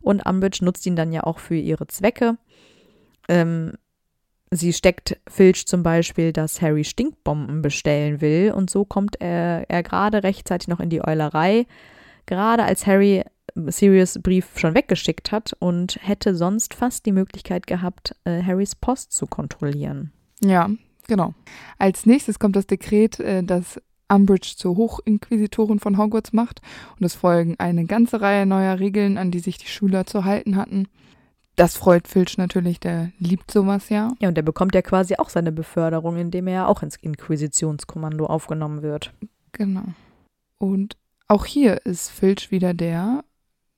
[0.01, 2.37] Und Umbridge nutzt ihn dann ja auch für ihre Zwecke.
[3.27, 3.73] Ähm,
[4.51, 9.83] Sie steckt Filch zum Beispiel, dass Harry Stinkbomben bestellen will und so kommt er, er
[9.83, 11.65] gerade rechtzeitig noch in die Eulerei,
[12.25, 13.23] gerade als Harry
[13.67, 19.13] Sirius Brief schon weggeschickt hat und hätte sonst fast die Möglichkeit gehabt, äh, Harrys Post
[19.13, 20.11] zu kontrollieren.
[20.41, 20.69] Ja,
[21.07, 21.33] genau.
[21.79, 26.61] Als nächstes kommt das Dekret, äh, das Umbridge zur Hochinquisitorin von Hogwarts macht
[26.99, 30.55] und es folgen eine ganze Reihe neuer Regeln, an die sich die Schüler zu halten
[30.57, 30.87] hatten.
[31.55, 34.11] Das freut Filch natürlich, der liebt sowas ja.
[34.19, 38.25] Ja, und der bekommt ja quasi auch seine Beförderung, indem er ja auch ins Inquisitionskommando
[38.25, 39.13] aufgenommen wird.
[39.53, 39.85] Genau.
[40.57, 40.97] Und
[41.27, 43.23] auch hier ist Filch wieder der,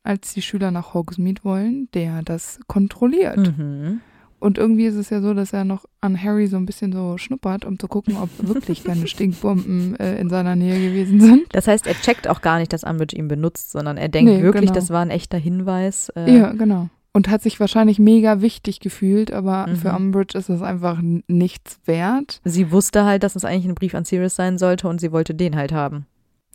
[0.08, 3.38] als die Schüler nach Hogsmeade wollen, der das kontrolliert.
[3.58, 4.00] Mhm.
[4.40, 7.18] Und irgendwie ist es ja so, dass er noch an Harry so ein bisschen so
[7.18, 11.42] schnuppert, um zu gucken, ob wirklich keine Stinkbomben äh, in seiner Nähe gewesen sind.
[11.54, 14.44] Das heißt, er checkt auch gar nicht, dass Umbridge ihn benutzt, sondern er denkt Nee,
[14.44, 14.74] wirklich, genau.
[14.76, 16.10] das war ein echter Hinweis.
[16.16, 16.90] Äh, Ja, genau.
[17.14, 19.76] Und hat sich wahrscheinlich mega wichtig gefühlt, aber Mhm.
[19.78, 22.40] für Umbridge ist das einfach nichts wert.
[22.44, 25.34] Sie wusste halt, dass es eigentlich ein Brief an Sirius sein sollte und sie wollte
[25.34, 26.06] den halt haben.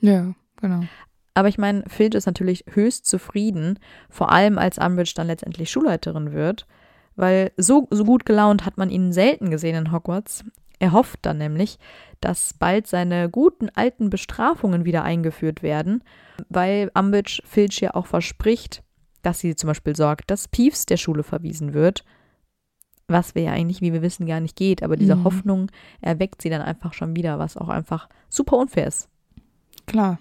[0.00, 0.84] Ja, genau.
[1.34, 3.78] Aber ich meine, Filch ist natürlich höchst zufrieden,
[4.10, 6.66] vor allem als Umbridge dann letztendlich Schulleiterin wird,
[7.16, 10.44] weil so, so gut gelaunt hat man ihn selten gesehen in Hogwarts.
[10.78, 11.78] Er hofft dann nämlich,
[12.20, 16.02] dass bald seine guten alten Bestrafungen wieder eingeführt werden,
[16.48, 18.82] weil Umbridge Filch ja auch verspricht,
[19.22, 22.04] dass sie zum Beispiel sorgt, dass Peeves der Schule verwiesen wird,
[23.08, 24.82] was wir ja eigentlich, wie wir wissen, gar nicht geht.
[24.82, 25.24] Aber diese Mhm.
[25.24, 25.70] Hoffnung
[26.00, 29.08] erweckt sie dann einfach schon wieder, was auch einfach super unfair ist.
[29.86, 30.18] Klar.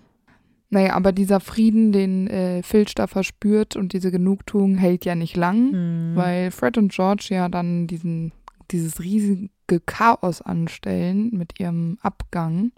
[0.73, 5.35] Naja, aber dieser Frieden, den äh, Filch da verspürt und diese Genugtuung hält ja nicht
[5.35, 6.15] lang, Mhm.
[6.15, 8.31] weil Fred und George ja dann diesen,
[8.71, 9.49] dieses riesige
[9.85, 12.71] Chaos anstellen mit ihrem Abgang.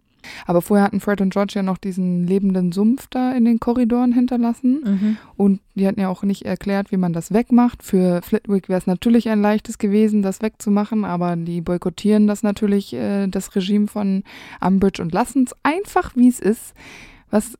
[0.45, 4.13] Aber vorher hatten Fred und George ja noch diesen lebenden Sumpf da in den Korridoren
[4.13, 4.79] hinterlassen.
[4.83, 5.17] Mhm.
[5.35, 7.83] Und die hatten ja auch nicht erklärt, wie man das wegmacht.
[7.83, 12.93] Für Flitwick wäre es natürlich ein leichtes gewesen, das wegzumachen, aber die boykottieren das natürlich,
[12.93, 14.23] äh, das Regime von
[14.65, 16.73] Umbridge und lassen es einfach, wie es ist.
[17.29, 17.57] Was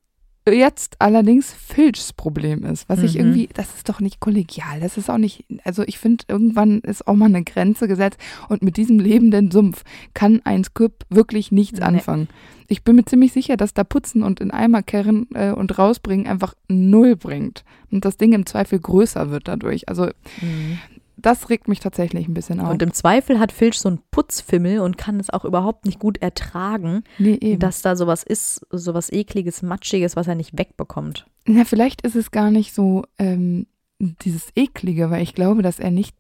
[0.48, 3.20] jetzt allerdings Filchs Problem ist, was ich Mhm.
[3.20, 7.08] irgendwie, das ist doch nicht kollegial, das ist auch nicht, also ich finde, irgendwann ist
[7.08, 8.20] auch mal eine Grenze gesetzt
[8.50, 9.84] und mit diesem lebenden Sumpf
[10.14, 11.86] kann ein Squib wirklich nichts Nee.
[11.86, 12.28] anfangen.
[12.68, 16.28] Ich bin mir ziemlich sicher, dass da Putzen und in Eimer kehren äh, und rausbringen
[16.28, 19.88] einfach null bringt und das Ding im Zweifel größer wird dadurch.
[19.90, 20.08] Also
[20.42, 20.80] Mhm.
[21.24, 22.70] Das regt mich tatsächlich ein bisschen auf.
[22.70, 26.22] Und im Zweifel hat Filch so einen Putzfimmel und kann es auch überhaupt nicht gut
[26.22, 31.26] ertragen, nee, dass da sowas ist, sowas ekliges, matschiges, was er nicht wegbekommt.
[31.46, 33.68] Na, vielleicht ist es gar nicht so ähm,
[34.00, 36.16] dieses Eklige, weil ich glaube, dass er nicht,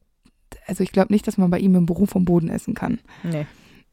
[0.67, 2.99] also ich glaube nicht, dass man bei ihm im Büro vom Boden essen kann.
[3.23, 3.45] Nee.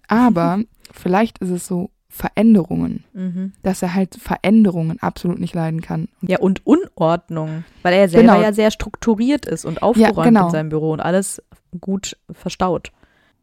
[0.07, 3.53] Aber vielleicht ist es so Veränderungen, Mhm.
[3.63, 6.09] dass er halt Veränderungen absolut nicht leiden kann.
[6.23, 8.43] Ja, und Unordnung, weil er selber Genau.
[8.45, 10.47] ja sehr strukturiert ist und aufgeräumt genau.
[10.47, 11.41] in seinem Büro und alles
[11.81, 12.91] gut verstaut.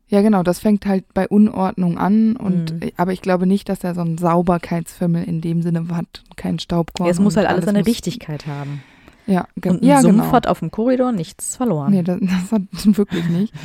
[0.10, 2.92] Ja, genau, das fängt halt bei Unordnung an und Mhm.
[2.98, 7.08] aber ich glaube nicht, dass er so einen Sauberkeitsfimmel in dem Sinne hat, kein Staubkorn.
[7.08, 8.84] Ja, es muss halt alles seine Richtigkeit haben.
[9.26, 10.32] Ja, ge Und ein ja Sumpf genau.
[10.32, 11.92] hat auf dem Korridor nichts verloren.
[11.92, 12.62] Nee, das, das hat
[12.98, 13.54] wirklich nicht.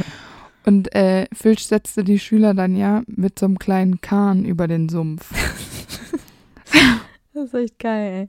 [0.65, 4.89] Und äh, Filch setzte die Schüler dann ja mit so einem kleinen Kahn über den
[4.89, 5.31] Sumpf.
[7.35, 8.27] Das ist echt geil.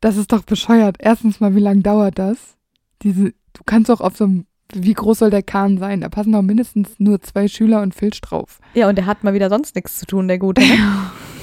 [0.00, 0.96] Das ist doch bescheuert.
[0.98, 2.56] Erstens mal, wie lange dauert das?
[3.02, 6.00] Diese, du kannst doch auf so einem, wie groß soll der Kahn sein?
[6.00, 8.58] Da passen doch mindestens nur zwei Schüler und Filch drauf.
[8.74, 10.60] Ja, und er hat mal wieder sonst nichts zu tun, der Gute.
[10.60, 10.76] Ne?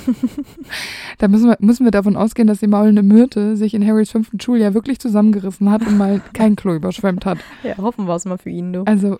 [1.19, 4.39] Da müssen wir, müssen wir davon ausgehen, dass die maulende Myrte sich in Harrys fünften
[4.39, 7.39] Schuljahr wirklich zusammengerissen hat und mal kein Klo überschwemmt hat.
[7.63, 8.83] ja, hoffen wir es mal für ihn, du.
[8.85, 9.19] Also,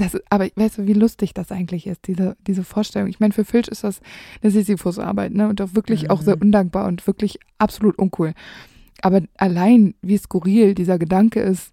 [0.00, 3.08] das, aber weißt du, wie lustig das eigentlich ist, diese, diese Vorstellung.
[3.08, 4.00] Ich meine, für Filch ist das
[4.42, 5.48] eine Sisyphus-Arbeit, ne?
[5.48, 6.42] Und auch wirklich auch sehr Mhm.
[6.42, 8.34] undankbar und wirklich absolut uncool.
[9.02, 11.72] Aber allein, wie skurril dieser Gedanke ist,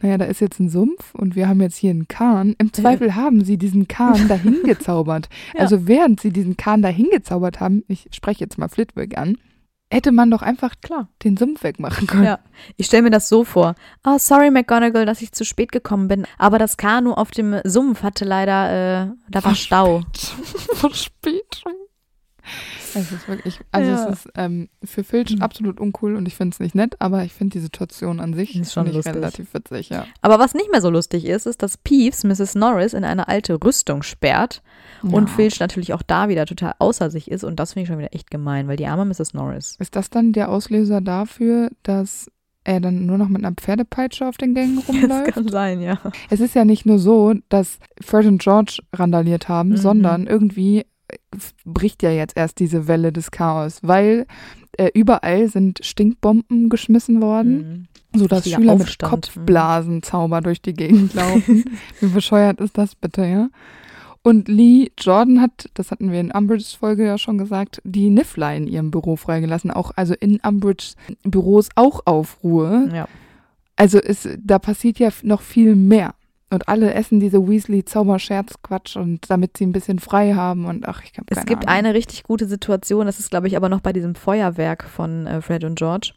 [0.00, 2.54] naja, da ist jetzt ein Sumpf und wir haben jetzt hier einen Kahn.
[2.58, 5.28] Im Zweifel haben sie diesen Kahn dahin gezaubert.
[5.54, 5.60] Ja.
[5.60, 9.36] Also während sie diesen Kahn dahin gezaubert haben, ich spreche jetzt mal Flitwick an,
[9.92, 11.08] hätte man doch einfach Klar.
[11.22, 12.24] den Sumpf wegmachen können.
[12.24, 12.38] Ja.
[12.76, 13.74] Ich stelle mir das so vor.
[14.04, 16.26] Oh, sorry, McGonagall, dass ich zu spät gekommen bin.
[16.38, 20.02] Aber das Kanu auf dem Sumpf hatte leider, äh, da war Stau.
[20.74, 21.74] Verspätung.
[22.94, 24.08] Es ist wirklich, also Ja.
[24.08, 25.42] es ist ähm, für Filch Mhm.
[25.42, 28.54] absolut uncool und ich finde es nicht nett, aber ich finde die Situation an sich
[28.58, 29.14] Ist schon lustig.
[29.14, 30.06] relativ witzig, ja.
[30.20, 32.54] Aber was nicht mehr so lustig ist, ist, dass Peeves Mrs.
[32.54, 34.62] Norris in eine alte Rüstung sperrt
[35.02, 35.34] und ja.
[35.34, 37.44] Filch natürlich auch da wieder total außer sich ist.
[37.44, 39.34] Und das finde ich schon wieder echt gemein, weil die arme Mrs.
[39.34, 39.76] Norris.
[39.78, 42.30] Ist das dann der Auslöser dafür, dass
[42.64, 45.32] er dann nur noch mit einer Pferdepeitsche auf den Gängen Das rumläuft?
[45.32, 45.98] kann sein, ja.
[46.30, 49.76] es ist ja nicht nur so, dass Fred und George randaliert haben, Mhm.
[49.78, 50.84] sondern irgendwie
[51.64, 54.26] bricht ja jetzt erst diese Welle des Chaos, weil
[54.76, 57.88] äh, überall sind Stinkbomben geschmissen worden.
[58.12, 58.18] Mhm.
[58.18, 59.02] so dass Richtiger Schüler Aufstand.
[59.02, 61.64] mit Kopfblasenzauber durch die Gegend laufen.
[62.00, 63.48] Wie bescheuert ist das bitte, ja?
[64.24, 68.54] Und Lee Jordan hat, das hatten wir in Umbridge's Folge ja schon gesagt, die Niffler
[68.54, 69.72] in ihrem Büro freigelassen.
[69.72, 72.88] Auch, also in Umbridge's Büros auch Aufruhr.
[72.94, 73.08] Ja.
[73.74, 76.14] Also ist, da passiert ja noch viel mehr.
[76.52, 81.12] Und alle essen diese Weasley-Zauberscherz-Quatsch und damit sie ein bisschen frei haben und ach, ich
[81.16, 81.78] habe Es gibt Ahnung.
[81.78, 85.40] eine richtig gute Situation, das ist, glaube ich, aber noch bei diesem Feuerwerk von äh,
[85.40, 86.12] Fred und George.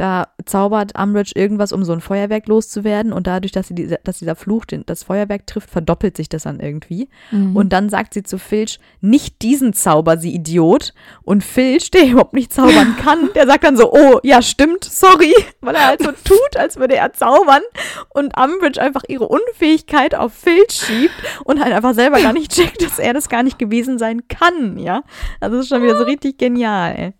[0.00, 4.18] Da zaubert Umbridge irgendwas, um so ein Feuerwerk loszuwerden und dadurch, dass, sie diese, dass
[4.18, 7.10] dieser Fluch den, das Feuerwerk trifft, verdoppelt sich das dann irgendwie.
[7.30, 7.54] Mhm.
[7.54, 10.94] Und dann sagt sie zu Filch, nicht diesen Zauber, sie Idiot.
[11.20, 15.34] Und Filch, der überhaupt nicht zaubern kann, der sagt dann so, oh, ja, stimmt, sorry,
[15.60, 17.60] weil er halt so tut, als würde er zaubern.
[18.08, 21.12] Und Umbridge einfach ihre Unfähigkeit auf Filch schiebt
[21.44, 24.78] und halt einfach selber gar nicht checkt, dass er das gar nicht gewesen sein kann,
[24.78, 25.02] ja.
[25.40, 27.12] Also das ist schon wieder so richtig genial, ey.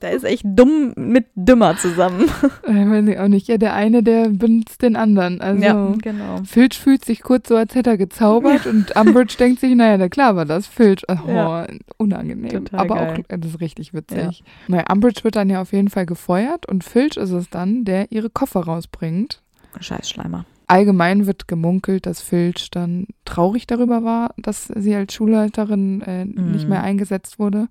[0.00, 2.30] Da ist echt dumm mit dümmer zusammen.
[2.62, 3.48] Äh, weiß ich auch nicht.
[3.48, 5.40] Ja, der eine, der benutzt den anderen.
[5.40, 6.36] Also Ja, genau.
[6.44, 10.08] Filch fühlt sich kurz so, als hätte er gezaubert und Umbridge denkt sich, naja, na
[10.08, 11.02] klar war das Filch.
[11.08, 11.66] Oh, Ja.
[11.96, 12.48] unangenehm.
[12.50, 13.24] Total Aber geil.
[13.28, 14.44] auch, das ist richtig witzig.
[14.68, 18.12] Naja, Umbridge wird dann ja auf jeden Fall gefeuert und Filch ist es dann, der
[18.12, 19.42] ihre Koffer rausbringt.
[19.80, 20.44] Scheiß Schleimer.
[20.68, 26.64] Allgemein wird gemunkelt, dass Filch dann traurig darüber war, dass sie als Schulleiterin äh, nicht
[26.64, 26.68] Mhm.
[26.70, 27.68] mehr eingesetzt wurde.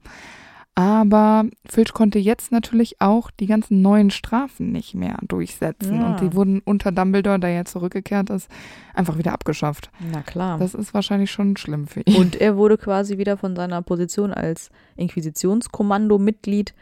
[0.77, 5.95] Aber Filch konnte jetzt natürlich auch die ganzen neuen Strafen nicht mehr durchsetzen.
[5.95, 6.05] Ja.
[6.05, 8.47] Und die wurden unter Dumbledore, der ja zurückgekehrt ist,
[8.93, 9.89] einfach wieder abgeschafft.
[10.11, 10.59] Na klar.
[10.59, 12.17] Das ist wahrscheinlich schon schlimm für ihn.
[12.17, 16.75] Und er wurde quasi wieder von seiner Position als Inquisitionskommando-Mitglied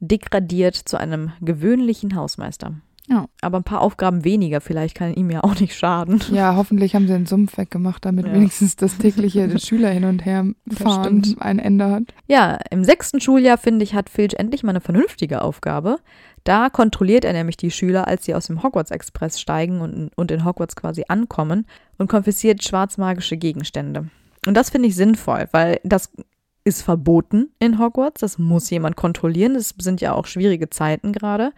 [0.00, 2.72] degradiert zu einem gewöhnlichen Hausmeister.
[3.08, 3.26] Ja.
[3.40, 6.22] Aber ein paar Aufgaben weniger, vielleicht kann ihm ja auch nicht schaden.
[6.30, 8.32] Ja, hoffentlich haben sie den Sumpf weggemacht, damit Ja.
[8.32, 12.04] wenigstens das tägliche Schüler hin und her Das fahren ein Ende hat.
[12.28, 15.96] Ja, im sechsten Schuljahr, finde ich, hat Filch endlich mal eine vernünftige Aufgabe.
[16.44, 20.44] Da kontrolliert er nämlich die Schüler, als sie aus dem Hogwarts-Express steigen und, und in
[20.44, 21.66] Hogwarts quasi ankommen
[21.98, 24.08] und konfisziert schwarzmagische Gegenstände.
[24.46, 26.10] Und das finde ich sinnvoll, weil das
[26.64, 28.20] ist verboten in Hogwarts.
[28.20, 29.54] Das muss jemand kontrollieren.
[29.56, 31.52] Es sind ja auch schwierige Zeiten gerade.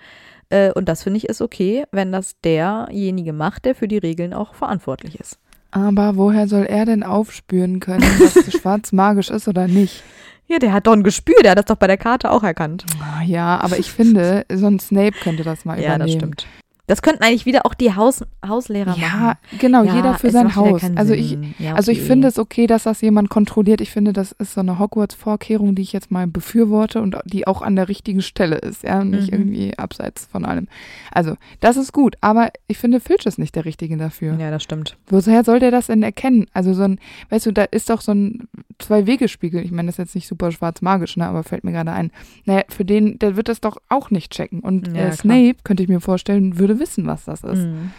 [0.50, 4.32] Äh, Und das finde ich ist okay, wenn das derjenige macht, der für die Regeln
[4.34, 5.38] auch verantwortlich ist.
[5.70, 10.02] Aber woher soll er denn aufspüren können, dass schwarz magisch ist oder nicht?
[10.46, 12.84] Ja, der hat doch ein Gespür, der hat das doch bei der Karte auch erkannt.
[13.00, 16.06] Ah, Ja, aber ich finde, so ein Snape könnte das mal Ja, übernehmen.
[16.06, 16.46] das stimmt.
[16.86, 19.38] Das könnten eigentlich wieder auch die Haus Hauslehrer Ja, machen.
[19.58, 20.82] genau, Ja, jeder für sein Haus.
[20.82, 21.38] keinen Also ich.
[21.58, 22.06] Ja, also ich okay.
[22.08, 23.80] finde es okay, dass das jemand kontrolliert.
[23.80, 27.62] Ich finde, das ist so eine Hogwarts-Vorkehrung, die ich jetzt mal befürworte und die auch
[27.62, 29.38] an der richtigen Stelle ist, ja, und nicht Mhm.
[29.38, 30.68] irgendwie abseits von allem.
[31.10, 34.34] Also, das ist gut, aber ich finde, Filch ist nicht der Richtige dafür.
[34.38, 34.96] Ja, das stimmt.
[35.06, 36.46] Woher soll der das denn erkennen?
[36.52, 36.98] Also so ein,
[37.30, 38.46] weißt du, da ist doch so ein
[38.78, 39.64] Zwei-Wege-Spiegel.
[39.64, 42.10] Ich meine, das ist jetzt nicht super schwarz-magisch, ne, aber fällt mir gerade ein.
[42.44, 44.60] Naja, für den, der wird das doch auch nicht checken.
[44.60, 45.12] Und Ja, äh.
[45.12, 47.58] Snape, könnte ich mir vorstellen, würde wissen, was das ist.
[47.64, 47.90] Mhm.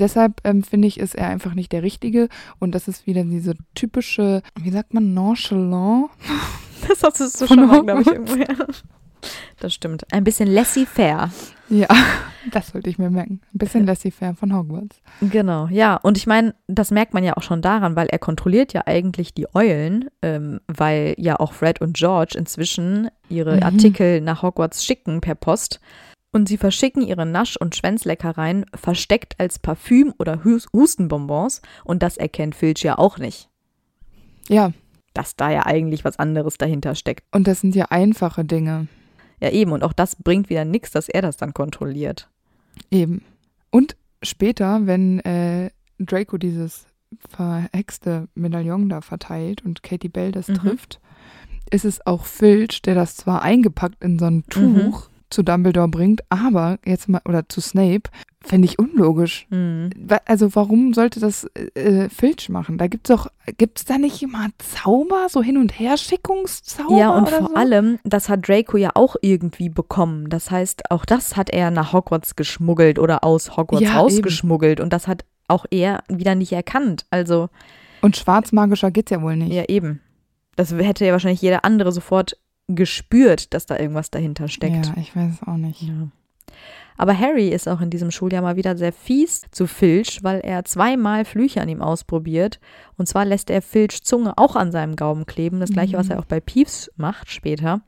[0.00, 2.28] Deshalb ähm, finde ich, ist er einfach nicht der Richtige.
[2.58, 6.10] Und das ist wieder diese typische, wie sagt man, nonchalant.
[6.86, 8.36] Das hast du so schon mal, glaube ich, irgendwo.
[9.58, 10.04] Das stimmt.
[10.12, 11.30] Ein bisschen laissez-faire.
[11.70, 11.86] Ja,
[12.52, 13.40] das sollte ich mir merken.
[13.54, 15.00] Ein bisschen laissez-faire von Hogwarts.
[15.22, 15.96] Genau, ja.
[15.96, 19.32] Und ich meine, das merkt man ja auch schon daran, weil er kontrolliert ja eigentlich
[19.32, 23.62] die Eulen, ähm, weil ja auch Fred und George inzwischen ihre Mhm.
[23.62, 25.80] Artikel nach Hogwarts schicken per Post.
[26.34, 31.62] Und sie verschicken ihre Nasch- und Schwänzleckereien versteckt als Parfüm oder Hus Hustenbonbons.
[31.84, 33.48] Und das erkennt Filch ja auch nicht,
[34.48, 34.72] Ja,
[35.14, 37.22] dass da ja eigentlich was anderes dahinter steckt.
[37.32, 38.88] und das sind ja einfache Dinge.
[39.40, 39.70] Ja, eben.
[39.72, 42.28] Und auch das bringt wieder nichts, dass er das dann kontrolliert.
[42.90, 43.22] Eben.
[43.70, 46.86] Und später, wenn äh, Draco dieses
[47.28, 50.54] verhexte Medaillon da verteilt und Katie Bell das Mhm.
[50.54, 51.00] trifft,
[51.70, 56.22] ist es auch Filch, der das zwar eingepackt in so ein Tuch zu Dumbledore bringt,
[56.30, 58.10] aber jetzt mal, oder zu Snape,
[58.42, 59.46] fände ich unlogisch.
[59.50, 59.90] Mhm.
[60.26, 62.78] Also warum sollte das äh, Filch machen?
[62.78, 63.26] Da gibt's doch,
[63.58, 66.98] gibt's da nicht immer Zauber, so Hin- und Herschickungszauber?
[66.98, 67.54] Ja, und vor so?
[67.54, 70.28] allem, das hat Draco ja auch irgendwie bekommen.
[70.28, 74.80] Das heißt, auch das hat er nach Hogwarts geschmuggelt oder aus Hogwarts Ja, rausgeschmuggelt.
[74.80, 77.06] Und das hat auch er wieder nicht erkannt.
[77.10, 77.48] Also,
[78.02, 79.52] Und schwarzmagischer geht's ja wohl nicht.
[79.52, 80.00] ja, eben.
[80.56, 82.36] Das hätte ja wahrscheinlich jeder andere sofort
[82.68, 84.86] gespürt, dass da irgendwas dahinter steckt.
[84.86, 85.82] Ja, ich weiß es auch nicht.
[85.82, 86.08] Ja.
[86.96, 90.64] Aber Harry ist auch in diesem Schuljahr mal wieder sehr fies zu Filch, weil er
[90.64, 92.60] zweimal Flüche an ihm ausprobiert.
[92.96, 95.58] Und zwar lässt er Filch Zunge auch an seinem Gaumen kleben.
[95.58, 96.12] Das gleiche, was Mhm.
[96.12, 97.80] er auch bei Peeves macht später.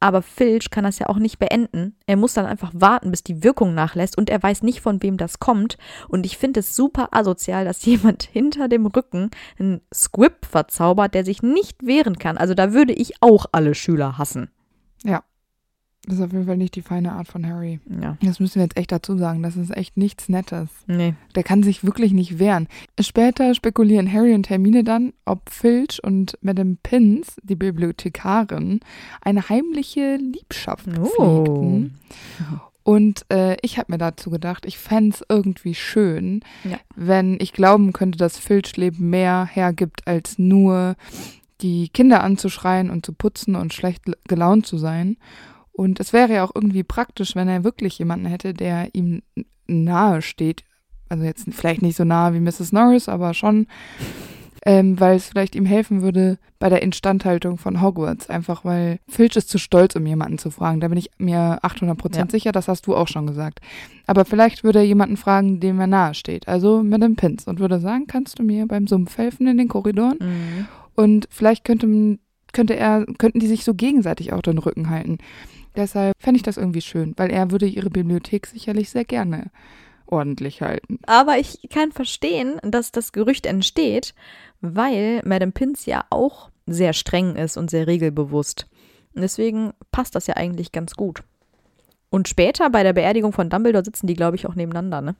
[0.00, 1.96] Aber Filch kann das ja auch nicht beenden.
[2.06, 5.16] Er muss dann einfach warten, bis die Wirkung nachlässt und er weiß nicht, von wem
[5.16, 5.78] das kommt.
[6.08, 11.24] Und ich finde es super asozial, dass jemand hinter dem Rücken einen Squib verzaubert, der
[11.24, 12.36] sich nicht wehren kann.
[12.38, 14.50] Also da würde ich auch alle Schüler hassen.
[16.06, 17.80] Das ist auf jeden Fall nicht die feine Art von Harry.
[18.00, 18.16] Ja.
[18.22, 19.42] Das müssen wir jetzt echt dazu sagen.
[19.42, 20.68] Das ist echt nichts Nettes.
[20.86, 21.14] Nee.
[21.34, 22.68] Der kann sich wirklich nicht wehren.
[23.00, 28.80] Später spekulieren Harry und Hermine dann, ob Filch und Madame Pins, die Bibliothekarin,
[29.20, 31.04] eine heimliche Liebschaft Oh.
[31.06, 31.94] pflegten.
[32.84, 36.78] Und äh, ich habe mir dazu gedacht, ich fände es irgendwie schön, Ja.
[36.94, 40.94] wenn ich glauben könnte, dass Filch Leben mehr hergibt, als nur
[41.62, 45.16] die Kinder anzuschreien und zu putzen und schlecht gelaunt zu sein.
[45.76, 49.22] Und es wäre ja auch irgendwie praktisch, wenn er wirklich jemanden hätte, der ihm
[49.66, 50.64] nahe steht.
[51.10, 52.72] Also jetzt vielleicht nicht so nahe wie Mrs.
[52.72, 53.66] Norris, aber schon,
[54.64, 58.30] ähm, weil es vielleicht ihm helfen würde bei der Instandhaltung von Hogwarts.
[58.30, 60.80] Einfach weil Filch ist zu stolz, um jemanden zu fragen.
[60.80, 62.30] Da bin ich mir 800% Ja.
[62.30, 63.60] sicher, das hast du auch schon gesagt.
[64.06, 66.48] Aber vielleicht würde er jemanden fragen, dem er nahe steht.
[66.48, 70.18] Also Madame Pins und würde sagen, kannst du mir beim Sumpf helfen in den Korridoren?
[70.20, 70.68] Mhm.
[70.94, 72.18] Und vielleicht könnte,
[72.54, 75.18] könnte er, könnten die sich so gegenseitig auch den Rücken halten.
[75.76, 79.50] Deshalb fände ich das irgendwie schön, weil er würde ihre Bibliothek sicherlich sehr gerne
[80.06, 80.98] ordentlich halten.
[81.06, 84.14] Aber ich kann verstehen, dass das Gerücht entsteht,
[84.60, 88.66] weil Madame Pins ja auch sehr streng ist und sehr regelbewusst.
[89.14, 91.22] Und deswegen passt das ja eigentlich ganz gut.
[92.10, 95.16] Und später bei der Beerdigung von Dumbledore sitzen die, glaube ich, auch nebeneinander, ne?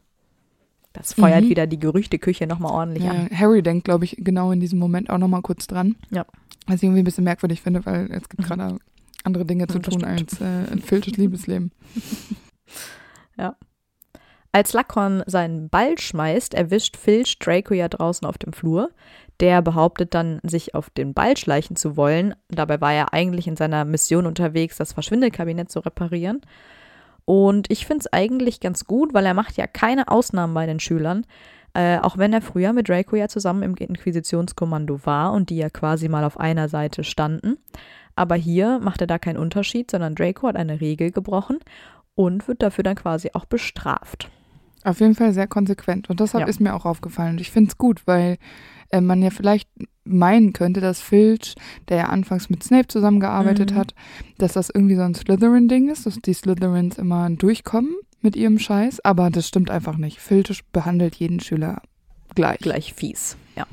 [0.92, 1.48] Das feuert Mhm.
[1.50, 3.28] wieder die Gerüchteküche nochmal ordentlich Ja, an.
[3.30, 5.96] Harry denkt, glaube ich, genau in diesem Moment auch nochmal kurz dran.
[6.10, 6.24] Ja.
[6.66, 8.46] Was ich irgendwie ein bisschen merkwürdig finde, weil es gibt Mhm.
[8.46, 8.78] gerade
[9.26, 10.20] andere Dinge zu Das tun stimmt.
[10.20, 11.72] als äh, ein Filches Liebesleben.
[14.56, 18.88] Als Slughorn seinen Ball schmeißt, erwischt Filch Draco ja draußen auf dem Flur.
[19.38, 22.34] Der behauptet dann, sich auf den Ball schleichen zu wollen.
[22.48, 26.40] Dabei war er eigentlich in seiner Mission unterwegs, das Verschwindelkabinett zu reparieren.
[27.26, 30.80] Und ich finde es eigentlich ganz gut, weil er macht ja keine Ausnahmen bei den
[30.80, 31.26] Schülern.
[31.74, 35.68] Äh, auch wenn er früher mit Draco ja zusammen im Inquisitionskommando war und die ja
[35.68, 37.58] quasi mal auf einer Seite standen.
[38.16, 41.58] Aber hier macht er da keinen Unterschied, sondern Draco hat eine Regel gebrochen
[42.14, 44.30] und wird dafür dann quasi auch bestraft.
[44.84, 46.08] Auf jeden Fall sehr konsequent.
[46.10, 46.48] Und deshalb Ja.
[46.48, 47.32] ist mir auch aufgefallen.
[47.32, 48.38] Und ich finde es gut, weil
[48.90, 49.68] äh, man ja vielleicht
[50.04, 51.56] meinen könnte, dass Filch,
[51.88, 53.76] der ja anfangs mit Snape zusammengearbeitet Mhm.
[53.76, 53.94] hat,
[54.38, 59.04] dass das irgendwie so ein Slytherin-Ding ist, dass die Slytherins immer durchkommen mit ihrem Scheiß.
[59.04, 60.20] Aber das stimmt einfach nicht.
[60.20, 61.82] Filch behandelt jeden Schüler
[62.36, 62.58] gleich.
[62.60, 63.36] gleich fies.
[63.56, 63.66] Ja.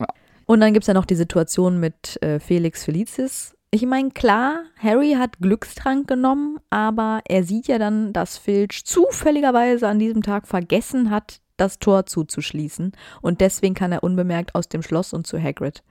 [0.00, 0.06] Ja.
[0.46, 3.55] Und dann gibt es ja noch die Situation mit äh, Felix Felicis.
[3.76, 9.86] Ich meine, klar, Harry hat Glückstrank genommen, aber er sieht ja dann, dass Filch zufälligerweise
[9.86, 12.92] an diesem Tag vergessen hat, das Tor zuzuschließen.
[13.20, 15.82] Und deswegen kann er unbemerkt aus dem Schloss und zu Hagrid.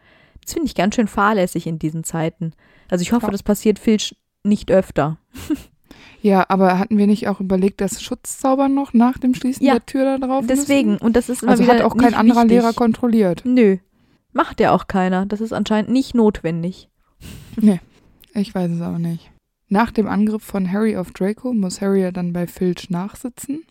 [0.44, 2.54] Das finde ich ganz schön fahrlässig in diesen Zeiten.
[2.90, 3.32] Also ich hoffe, Ja.
[3.32, 5.18] das passiert Filch nicht öfter.
[6.22, 9.86] Ja, aber hatten wir nicht auch überlegt, dass Schutzzauber noch nach dem Schließen Ja, der
[9.86, 11.06] Tür da drauf Deswegen, Müssen?
[11.06, 12.58] und das ist immer Also hat auch kein anderer wichtig.
[12.58, 13.44] Lehrer kontrolliert.
[13.46, 13.78] Nö,
[14.34, 15.28] macht ja auch keiner.
[15.28, 16.90] Das ist anscheinend nicht notwendig.
[18.38, 19.32] Ich weiß es auch nicht.
[19.70, 23.64] Nach dem Angriff von Harry auf Draco muss Harry ja dann bei Filch nachsitzen.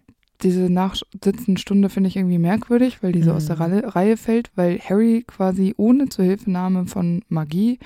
[0.42, 3.62] Diese Nachsitzenstunde finde ich irgendwie merkwürdig, weil die so aus der Mhm.
[3.62, 7.78] Reihe, Reihe fällt, weil Harry quasi ohne Zuhilfenahme von Magie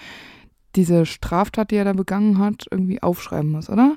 [0.76, 3.96] diese Straftat, die er da begangen hat, irgendwie aufschreiben muss, oder?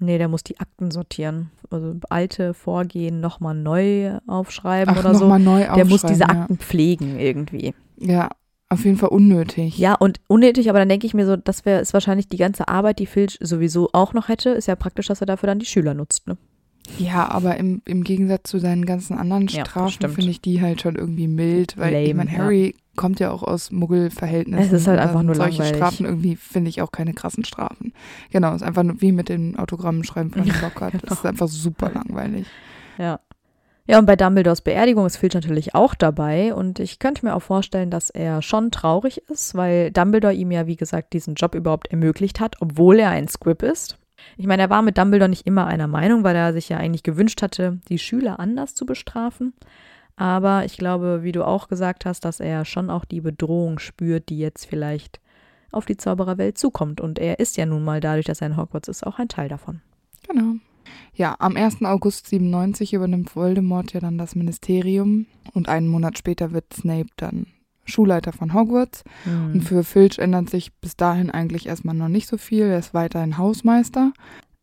[0.00, 1.50] Nee, der muss die Akten sortieren.
[1.70, 5.20] Also alte Vorgehen nochmal neu aufschreiben Ach, oder so.
[5.24, 6.28] nochmal neu Der muss aufschreiben, diese ja.
[6.42, 7.74] Akten pflegen irgendwie.
[7.98, 8.30] Ja,
[8.70, 9.76] auf jeden Fall unnötig.
[9.78, 12.68] Ja, und unnötig, aber dann denke ich mir so, das wäre ist wahrscheinlich die ganze
[12.68, 14.50] Arbeit, die Filch sowieso auch noch hätte.
[14.50, 16.26] Ist ja praktisch, dass er dafür dann die Schüler nutzt.
[16.28, 16.36] Ne?
[16.98, 20.14] Ja, aber im, im Gegensatz zu seinen ganzen anderen Ja, Strafen stimmt.
[20.14, 22.38] finde ich die halt schon irgendwie mild, weil ich Lame, meine, ja.
[22.38, 24.66] Harry kommt ja auch aus Muggelverhältnissen.
[24.66, 25.76] Es ist halt einfach nur solche langweilig.
[25.76, 27.92] Strafen irgendwie finde ich auch keine krassen Strafen.
[28.30, 30.94] Genau, ist einfach nur wie mit den Autogrammen schreiben von Lockhart.
[31.06, 32.46] Das ist einfach super langweilig.
[32.98, 33.20] Ja.
[33.90, 36.54] Ja, und bei Dumbledores Beerdigung ist Filch natürlich auch dabei.
[36.54, 40.68] Und ich könnte mir auch vorstellen, dass er schon traurig ist, weil Dumbledore ihm ja,
[40.68, 43.98] wie gesagt, diesen Job überhaupt ermöglicht hat, obwohl er ein Squib ist.
[44.36, 47.02] Ich meine, er war mit Dumbledore nicht immer einer Meinung, weil er sich ja eigentlich
[47.02, 49.54] gewünscht hatte, die Schüler anders zu bestrafen.
[50.14, 54.28] Aber ich glaube, wie du auch gesagt hast, dass er schon auch die Bedrohung spürt,
[54.28, 55.18] die jetzt vielleicht
[55.72, 57.00] auf die Zaubererwelt zukommt.
[57.00, 59.48] Und er ist ja nun mal dadurch, dass er in Hogwarts ist, auch ein Teil
[59.48, 59.80] davon.
[60.28, 60.54] Genau.
[61.20, 61.82] Ja, am 1.
[61.84, 67.44] August 97 übernimmt Voldemort ja dann das Ministerium und einen Monat später wird Snape dann
[67.84, 69.04] Schulleiter von Hogwarts.
[69.26, 69.52] Mhm.
[69.52, 72.64] Und für Filch ändert sich bis dahin eigentlich erstmal noch nicht so viel.
[72.64, 74.14] Er ist weiterhin Hausmeister.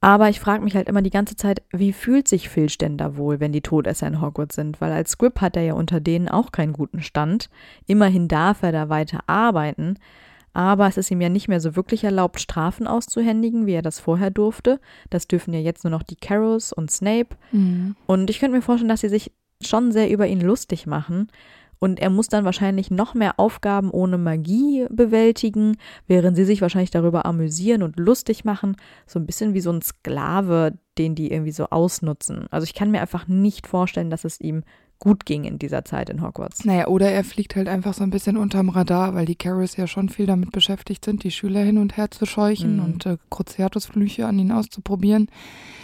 [0.01, 3.17] Aber ich frage mich halt immer die ganze Zeit, wie fühlt sich Filch denn da
[3.17, 4.81] wohl, wenn die Todesser in Hogwarts sind?
[4.81, 7.51] Weil als Squib hat er ja unter denen auch keinen guten Stand.
[7.85, 9.99] Immerhin darf er da weiter arbeiten.
[10.57, 13.99] Aber es ist ihm ja nicht mehr so wirklich erlaubt, Strafen auszuhändigen, wie er das
[13.99, 14.79] vorher durfte.
[15.11, 17.35] Das dürfen ja jetzt nur noch die Carrows und Snape.
[18.07, 19.31] Und ich könnte mir vorstellen, dass sie sich
[19.61, 21.27] schon sehr über ihn lustig machen.
[21.77, 25.77] Und er muss dann wahrscheinlich noch mehr Aufgaben ohne Magie bewältigen,
[26.07, 28.77] während sie sich wahrscheinlich darüber amüsieren und lustig machen.
[29.05, 32.47] So ein bisschen wie so ein Sklave, den die irgendwie so ausnutzen.
[32.49, 34.63] Also ich kann mir einfach nicht vorstellen, dass es ihm
[34.99, 36.65] gut ging in dieser Zeit in Hogwarts.
[36.65, 39.85] Naja, oder er fliegt halt einfach so ein bisschen unterm Radar, weil die Carrots ja
[39.87, 42.83] schon viel damit beschäftigt sind, die Schüler hin und her zu scheuchen Mhm.
[42.83, 45.27] und äh, Cruciatus-Flüche an ihn auszuprobieren.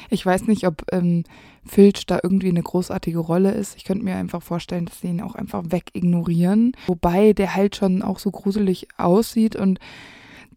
[0.10, 1.24] Ich weiß nicht, ob ähm,
[1.66, 3.78] Filch da irgendwie eine großartige Rolle ist.
[3.78, 6.74] Ich könnte mir einfach vorstellen, dass sie ihn auch einfach wegignorieren.
[6.88, 9.80] Wobei der halt schon auch so gruselig aussieht und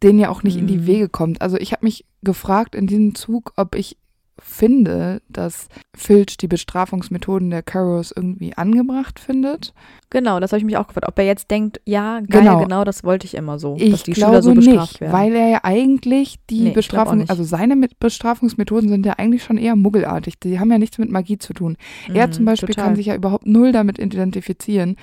[0.03, 0.87] den ja auch nicht in die Mhm.
[0.87, 1.41] Wege kommt.
[1.43, 3.97] Also ich habe mich gefragt in diesem Zug, ob ich
[4.39, 9.73] finde, dass Filch die Bestrafungsmethoden der Carrows irgendwie angebracht findet.
[10.11, 11.09] Genau, das habe ich mich auch gefragt.
[11.09, 12.85] Ob er jetzt denkt, ja, geil, genau, Genau.
[12.85, 15.13] das wollte ich immer so, Ich dass die glaube Schüler so bestraft nicht, werden.
[15.13, 19.75] weil er ja eigentlich die Nee, Bestrafung, also seine Bestrafungsmethoden sind ja eigentlich schon eher
[19.77, 20.39] muggelartig.
[20.39, 21.77] Die haben ja nichts mit Magie zu tun.
[22.13, 22.85] er Mhm, zum Beispiel total.
[22.85, 24.97] kann sich ja überhaupt null damit identifizieren,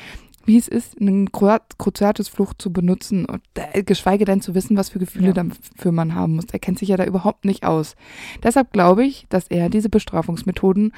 [0.46, 3.42] wie es ist, einen Cruciatus-Flucht zu benutzen und
[3.86, 5.34] geschweige denn zu wissen, was für Gefühle Ja.
[5.34, 6.46] dafür man haben muss.
[6.52, 7.96] Er kennt sich ja da überhaupt nicht aus.
[8.44, 10.94] Deshalb glaube ich, dass er diese Bestrafungsmethoden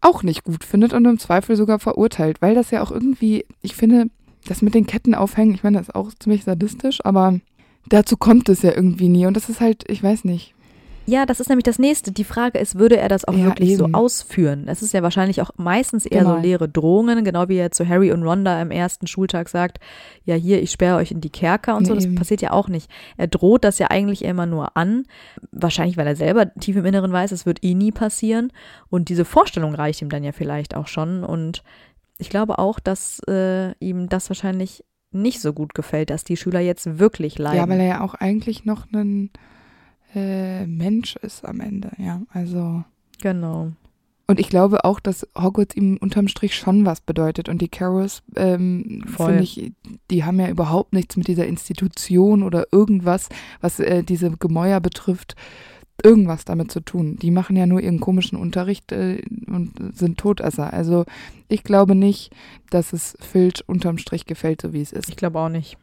[0.00, 3.76] auch nicht gut findet und im Zweifel sogar verurteilt, weil das ja auch irgendwie, ich
[3.76, 4.06] finde,
[4.46, 7.38] das mit den Ketten aufhängen, ich meine, das ist auch ziemlich sadistisch, aber
[7.88, 10.54] dazu kommt es ja irgendwie nie und das ist halt, ich weiß nicht.
[11.10, 12.12] Ja, das ist nämlich das nächste.
[12.12, 13.78] Die Frage ist, würde er das auch Ja, wirklich eben.
[13.78, 14.64] so ausführen?
[14.66, 16.36] Das ist ja wahrscheinlich auch meistens eher Genau.
[16.36, 19.78] so leere Drohungen, genau wie er zu Harry und Ronda am ersten Schultag sagt,
[20.24, 21.92] ja hier, ich sperre euch in die Kerker und so.
[21.92, 22.14] Nee, Das eben.
[22.14, 22.88] passiert ja auch nicht.
[23.16, 25.04] Er droht das ja eigentlich immer nur an,
[25.50, 28.52] wahrscheinlich weil er selber tief im Inneren weiß, es wird eh nie passieren.
[28.88, 31.24] Und diese Vorstellung reicht ihm dann ja vielleicht auch schon.
[31.24, 31.64] Und
[32.18, 36.60] ich glaube auch, dass äh, ihm das wahrscheinlich nicht so gut gefällt, dass die Schüler
[36.60, 37.56] jetzt wirklich leiden.
[37.58, 39.30] Ja, weil er ja auch eigentlich noch ein
[40.14, 42.22] äh, Mensch ist am Ende, ja.
[42.32, 42.84] Also.
[43.20, 43.72] genau.
[44.30, 47.48] Und ich glaube auch, dass Hogwarts ihm unterm Strich schon was bedeutet.
[47.48, 49.72] Und die Carrows, ähm, finde ich,
[50.08, 53.28] die haben ja überhaupt nichts mit dieser Institution oder irgendwas,
[53.60, 55.34] was äh, diese Gemäuer betrifft,
[56.04, 57.16] irgendwas damit zu tun.
[57.16, 60.72] Die machen ja nur ihren komischen Unterricht äh, und sind Todesser.
[60.72, 61.06] Also
[61.48, 62.30] ich glaube nicht,
[62.70, 65.08] dass es Filch unterm Strich gefällt, so wie es ist.
[65.08, 65.76] Ich glaube auch nicht.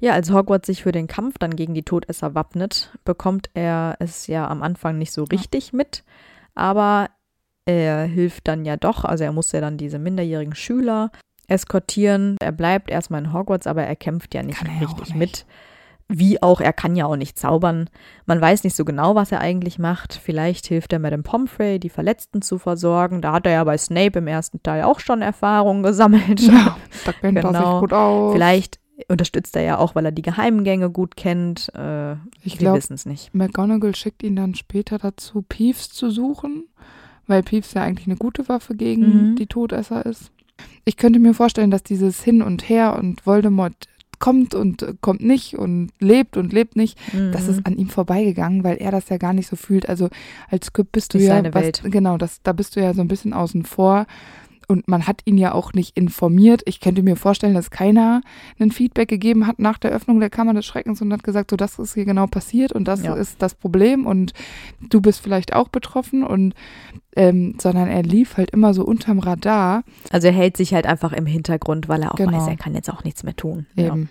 [0.00, 4.26] Ja, als Hogwarts sich für den Kampf dann gegen die Todesser wappnet, bekommt er es
[4.26, 6.04] ja am Anfang nicht so richtig mit,
[6.54, 7.10] aber
[7.66, 9.04] er hilft dann ja doch.
[9.04, 11.10] Also er muss ja dann diese minderjährigen Schüler
[11.48, 12.36] eskortieren.
[12.40, 15.16] Er bleibt erstmal in Hogwarts, aber er kämpft ja nicht richtig nicht.
[15.16, 15.46] mit.
[16.12, 17.88] Wie auch, er kann ja auch nicht zaubern.
[18.26, 20.14] Man weiß nicht so genau, was er eigentlich macht.
[20.14, 23.22] Vielleicht hilft er Madame Pomfrey, die Verletzten zu versorgen.
[23.22, 26.40] Da hat er ja bei Snape im ersten Teil auch schon Erfahrungen gesammelt.
[26.40, 27.80] Ja, da kennt er sich Genau.
[27.80, 28.32] gut aus.
[28.32, 31.72] Vielleicht unterstützt er ja auch, weil er die Geheimgänge gut kennt.
[31.74, 33.34] Äh, ich glaube, wissen es nicht.
[33.34, 36.64] McGonagall schickt ihn dann später dazu, Peeves zu suchen,
[37.26, 39.36] weil Peeves ja eigentlich eine gute Waffe gegen Mhm.
[39.36, 40.30] die Todesser ist.
[40.84, 43.74] Ich könnte mir vorstellen, dass dieses Hin und Her und Voldemort
[44.18, 46.98] kommt und kommt nicht und lebt und lebt nicht,
[47.32, 47.50] das Mhm.
[47.50, 49.88] ist an ihm vorbeigegangen, weil er das ja gar nicht so fühlt.
[49.88, 50.10] Also
[50.50, 51.82] als Squib bist du Nicht ja, seine was, Welt.
[51.84, 54.06] genau, das, da bist du ja so ein bisschen außen vor.
[54.70, 56.62] Und man hat ihn ja auch nicht informiert.
[56.64, 58.22] Ich könnte mir vorstellen, dass keiner
[58.60, 61.56] ein Feedback gegeben hat nach der Öffnung der Kammer des Schreckens und hat gesagt, so
[61.56, 63.14] das ist hier genau passiert und das Ja.
[63.14, 64.32] ist das Problem und
[64.80, 66.54] du bist vielleicht auch betroffen und
[67.16, 69.82] ähm, sondern er lief halt immer so unterm Radar.
[70.12, 72.38] Also er hält sich halt einfach im Hintergrund, weil er auch Genau.
[72.38, 73.66] weiß, er kann jetzt auch nichts mehr tun.
[73.74, 73.88] Ja.
[73.88, 74.08] Eben.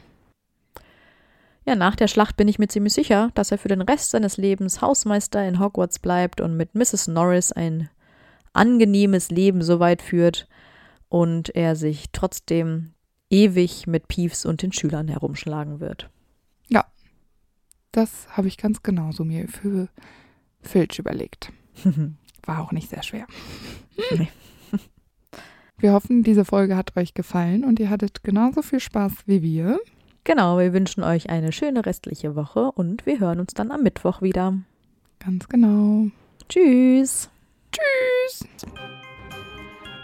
[1.65, 4.35] ja, nach der Schlacht bin ich mir ziemlich sicher, dass er für den Rest seines
[4.37, 7.07] Lebens Hausmeister in Hogwarts bleibt und mit Mrs.
[7.07, 7.89] Norris ein
[8.53, 10.47] angenehmes Leben so weit führt
[11.07, 12.93] und er sich trotzdem
[13.29, 16.09] ewig mit Peeves und den Schülern herumschlagen wird.
[17.91, 19.89] Das habe ich ganz genauso mir für
[20.61, 21.51] Filch überlegt.
[22.45, 23.25] War auch nicht sehr schwer.
[24.17, 24.29] Nee.
[25.77, 29.79] Wir hoffen, diese Folge hat euch gefallen und ihr hattet genauso viel Spaß wie wir.
[30.25, 34.21] genau, wir wünschen euch eine schöne restliche Woche und wir hören uns dann am Mittwoch
[34.21, 34.57] wieder.
[35.19, 36.07] Ganz genau.
[36.49, 37.29] Tschüss.
[37.79, 38.47] Tschüss.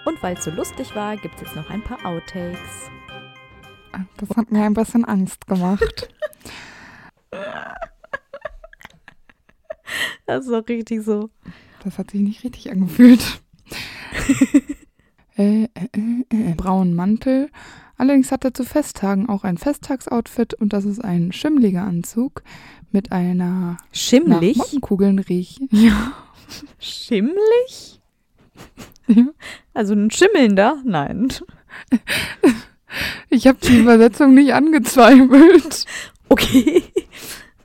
[0.05, 2.89] Und weil es so lustig war, gibt es jetzt noch ein paar Outtakes.
[4.17, 6.09] Das hat mir ein bisschen Angst gemacht.
[10.25, 11.29] Das ist auch richtig so.
[11.83, 13.41] Das hat sich nicht richtig angefühlt.
[15.37, 17.51] äh, äh, äh, äh, braunen Mantel.
[17.97, 22.43] Allerdings hat er zu Festtagen auch ein Festtagsoutfit und das ist ein schimmliger Anzug
[22.91, 23.43] mit einer
[23.75, 24.57] nach Schimmlig?
[24.57, 25.69] Mottenkugeln riechen.
[25.71, 26.13] Ja.
[26.77, 27.99] Schimmlig?
[29.07, 29.25] ja.
[29.73, 30.81] Also ein Schimmelnder?
[30.85, 31.29] Nein.
[33.29, 35.85] Ich habe die Übersetzung nicht angezweifelt.
[36.27, 36.81] Okay.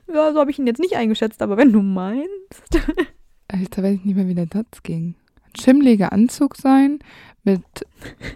[0.07, 2.79] Ja, so habe ich ihn jetzt nicht eingeschätzt, aber wenn du meinst.
[3.47, 5.15] Alter, weiß ich nicht mehr, wie der Satz ging.
[5.43, 6.99] Ein schimmliger Anzug sein
[7.43, 7.61] mit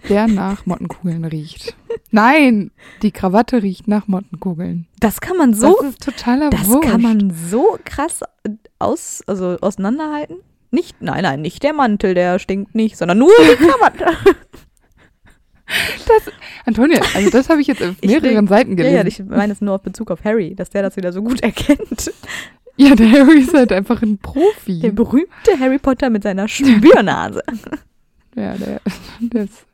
[0.09, 1.75] der nach Mottenkugeln riecht.
[2.11, 4.87] Nein, die Krawatte riecht nach Mottenkugeln.
[4.99, 6.89] Das kann man so, das ist totaler das Wurscht.
[6.89, 8.21] kann man so krass
[8.79, 10.37] aus, also auseinanderhalten.
[10.71, 14.07] Nicht, nein, nein, nicht der Mantel, der stinkt nicht, sondern nur die Krawatte.
[16.65, 18.95] Antonia, also das habe ich jetzt auf mehreren Seiten ja, gelesen.
[18.95, 21.39] ja, ich meine es nur auf Bezug auf Harry, dass der das wieder so gut
[21.43, 22.11] erkennt.
[22.77, 24.79] Ja, der Harry ist halt einfach ein Profi.
[24.79, 27.41] Der berühmte Harry Potter mit seiner Spürnase.
[28.35, 28.81] Ja, der,
[29.19, 29.65] der ist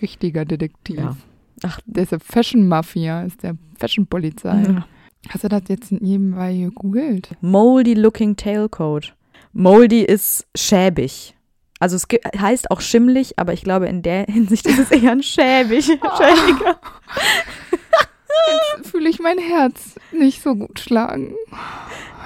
[0.00, 0.98] richtiger Detektiv.
[0.98, 1.16] Ja.
[1.62, 1.80] Ach.
[1.86, 4.62] Der ist der Fashion Mafia, ist der Fashion Polizei.
[4.62, 4.86] Ja.
[5.28, 7.30] Hast du das jetzt nebenbei gegoogelt?
[7.40, 9.14] Moldy Looking Tailcoat.
[9.52, 11.34] Moldy ist schäbig.
[11.80, 15.12] Also es gibt, heißt auch schimmlig, aber ich glaube in der Hinsicht ist es eher
[15.12, 15.84] ein schäbig.
[15.86, 16.78] schäbiger.
[18.76, 21.34] Jetzt fühle ich mein Herz nicht so gut schlagen.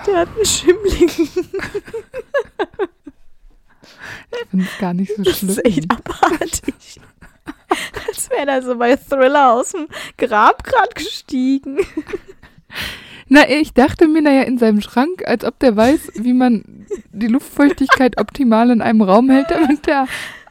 [0.06, 1.10] Der hat einen schimmligen.
[4.44, 5.50] Ich finde es gar nicht so Das schlimm.
[5.50, 7.00] ist echt abartig.
[8.08, 11.78] Als wäre er so bei Thriller aus dem Grab gerade gestiegen.
[13.28, 17.26] Na, ich dachte mir, naja, in seinem Schrank, als ob der weiß, wie man die
[17.26, 20.06] Luftfeuchtigkeit optimal in einem Raum hält, damit der,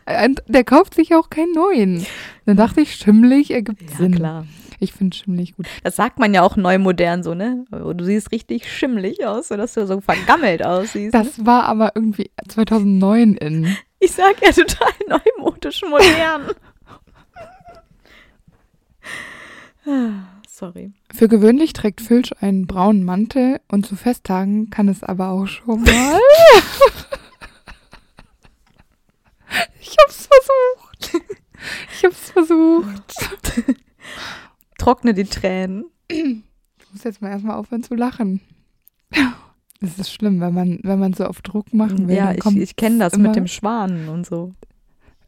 [0.06, 2.06] ein- der kauft sich auch keinen neuen.
[2.46, 4.14] Dann dachte ich, schimmelig ergibt Sinn.
[4.80, 5.68] Ich finde schimmelig gut.
[5.84, 7.66] Das sagt man ja auch neu modern so, ne?
[7.72, 11.14] Du siehst richtig schimmelig aus, sodass du so vergammelt aussiehst.
[11.14, 11.24] ne?
[11.24, 13.78] Das war aber irgendwie 2009 in.
[14.00, 16.52] Ich sag ja total neumodisch modern.
[19.88, 20.92] Ah, Sorry.
[21.14, 25.82] Für gewöhnlich trägt Filch einen braunen Mantel und zu Festtagen kann es aber auch schon
[25.84, 26.20] mal.
[29.80, 31.24] ich hab's versucht.
[31.94, 33.14] Ich hab's versucht.
[34.78, 35.86] Trockne die Tränen.
[36.08, 36.36] Ich
[36.92, 38.42] muss jetzt mal erstmal aufhören zu lachen.
[39.82, 42.16] Es ist schlimm, wenn man, wenn man so auf Druck machen will.
[42.16, 44.54] Ja, ich, ich kenne das mit dem Schwanen und so.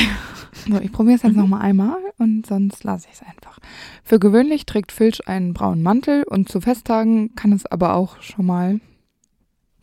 [0.68, 1.40] So, ich probiere es jetzt Mhm.
[1.40, 3.58] noch mal einmal und sonst lasse ich es einfach.
[4.04, 8.46] Für gewöhnlich trägt Filch einen braunen Mantel und zu Festtagen kann es aber auch schon
[8.46, 8.78] mal.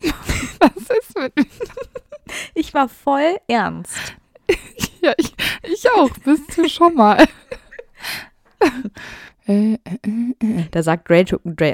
[0.00, 1.44] Was ist mit mir?
[2.54, 3.96] Ich war voll ernst.
[5.02, 6.10] Ja, ich, ich auch.
[6.24, 7.26] Bis zu schon mal.
[9.50, 10.64] Äh, äh, äh.
[10.70, 11.38] Da sagt Draco.
[11.44, 11.72] Dra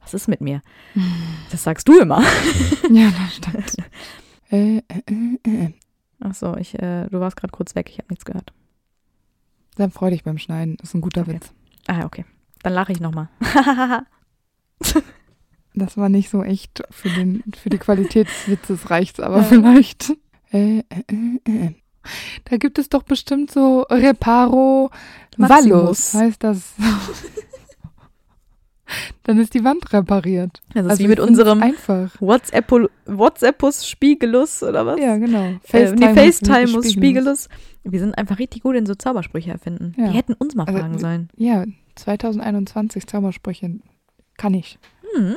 [0.00, 0.62] was ist mit mir?
[1.50, 2.22] Das sagst du immer.
[2.90, 3.76] Ja, das stimmt.
[4.50, 5.72] äh, äh, äh, äh.
[6.20, 8.52] Achso, ich, äh, du warst gerade kurz weg, ich habe nichts gehört.
[9.76, 10.76] Dann freu dich beim Schneiden.
[10.82, 11.34] Ist ein guter Okay.
[11.34, 11.52] Witz.
[11.86, 12.24] Ah, ja, okay.
[12.62, 13.28] Dann lache ich nochmal.
[15.74, 16.82] Das war nicht so echt.
[16.90, 19.42] Für, den, für die Qualität des Witzes reicht's aber Ja.
[19.44, 20.12] vielleicht.
[22.44, 24.90] Da gibt es doch bestimmt so Reparo
[25.38, 26.14] Maximus.
[26.14, 26.72] Vallus, heißt das.
[29.22, 30.60] Dann ist die Wand repariert.
[30.74, 32.10] Das ist Also wie mit unserem Einfach.
[32.20, 32.70] WhatsApp
[33.06, 35.00] WhatsAppus Spiegelus oder was?
[35.00, 35.44] Ja, genau.
[35.44, 36.92] Äh, nee, FaceTime FaceTimus Spiegelus.
[36.92, 37.48] Spiegelus.
[37.84, 39.94] Wir sind einfach richtig gut in so Zaubersprüche erfinden.
[39.96, 40.08] Ja.
[40.08, 41.28] Die hätten uns mal Also, fragen sollen.
[41.36, 41.64] Ja,
[41.94, 43.78] 2021 Zaubersprüche
[44.36, 44.78] kann ich.
[45.14, 45.36] Hm.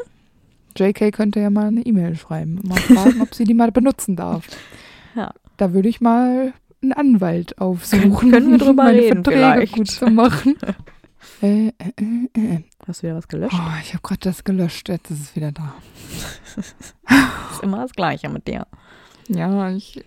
[0.77, 4.15] JK könnte ja mal eine E-Mail schreiben und mal fragen, ob sie die mal benutzen
[4.15, 4.47] darf.
[5.15, 5.31] Ja.
[5.55, 6.51] Da würde ich mal
[6.91, 8.13] einen Anwalt aufsuchen.
[8.31, 9.73] Können wir drüber meine reden Verträge vielleicht.
[9.73, 10.55] gut zu machen.
[11.41, 12.63] äh, äh, äh, äh.
[12.87, 13.55] Hast du wieder was gelöscht?
[13.57, 15.73] Oh, ich habe gerade das gelöscht, jetzt ist es wieder da.
[16.57, 18.67] ist immer das Gleiche mit dir.
[19.27, 20.03] Ja, ich,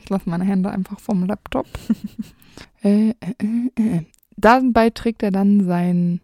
[0.00, 1.66] ich lasse meine Hände einfach vom Laptop.
[2.82, 3.14] äh, äh,
[3.76, 4.02] äh.
[4.36, 6.20] Dabei trägt er dann sein,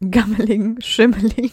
[0.00, 1.50] Gammeligen, schimmeligen.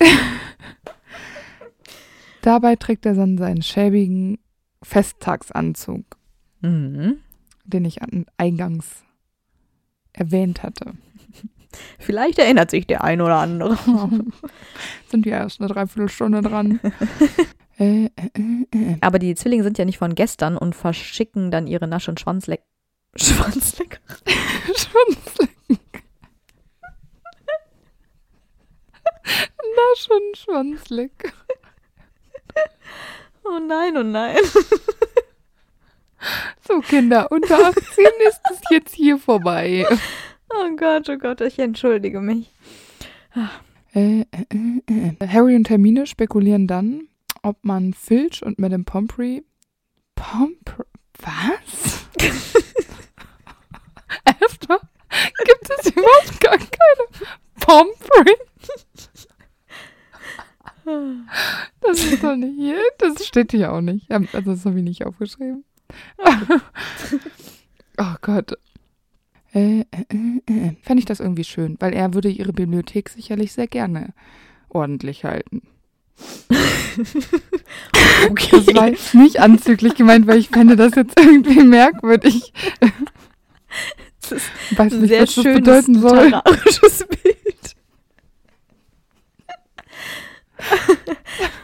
[2.42, 4.38] dabei trägt er dann seinen schäbigen
[4.84, 6.06] Festtagsanzug,
[6.62, 7.18] Mhm.
[7.66, 9.04] Den ich an, eingangs
[10.14, 10.94] erwähnt hatte.
[12.00, 13.78] Vielleicht erinnert sich der ein oder andere.
[15.10, 16.80] Sind wir erst eine Dreiviertelstunde dran.
[17.78, 18.10] äh, äh,
[18.74, 18.98] äh.
[19.02, 22.64] Aber die Zwillinge sind ja nicht von gestern und verschicken dann ihre Nasch- und Schwanzleck.
[23.16, 24.02] Schwanzleck?
[24.76, 25.80] Schwanzlecken.
[29.24, 31.34] Na schon, Schwanzleck.
[33.44, 34.38] Oh nein, oh nein.
[36.68, 39.86] So, Kinder, unter 18 ist es jetzt hier vorbei.
[40.50, 42.52] Oh Gott, oh Gott, ich entschuldige mich.
[43.94, 45.28] Äh, äh, äh, äh.
[45.28, 47.08] Harry und Hermine spekulieren dann,
[47.42, 49.44] ob man Filch und Madame Pomfrey.
[50.16, 50.86] Pomfrey.
[51.20, 52.06] Was?
[54.42, 54.80] Erstmal
[55.46, 58.36] gibt es überhaupt gar keine Pomfrey.
[61.82, 62.82] Das ist doch nicht hier.
[62.98, 64.12] Das steht hier auch nicht.
[64.12, 65.64] Also, das habe ich nicht aufgeschrieben.
[67.98, 68.58] oh Gott.
[69.54, 73.52] Äh, äh, äh, äh, Fände ich das irgendwie schön, weil er würde ihre Bibliothek sicherlich
[73.52, 74.14] sehr gerne
[74.70, 75.64] ordentlich halten.
[78.30, 78.64] okay.
[78.66, 82.54] Das war jetzt nicht anzüglich gemeint, weil ich fände das jetzt irgendwie merkwürdig.
[84.22, 86.26] Das ist ich Weiß nicht, sehr was das bedeuten soll.
[86.26, 87.76] literarisches Bild.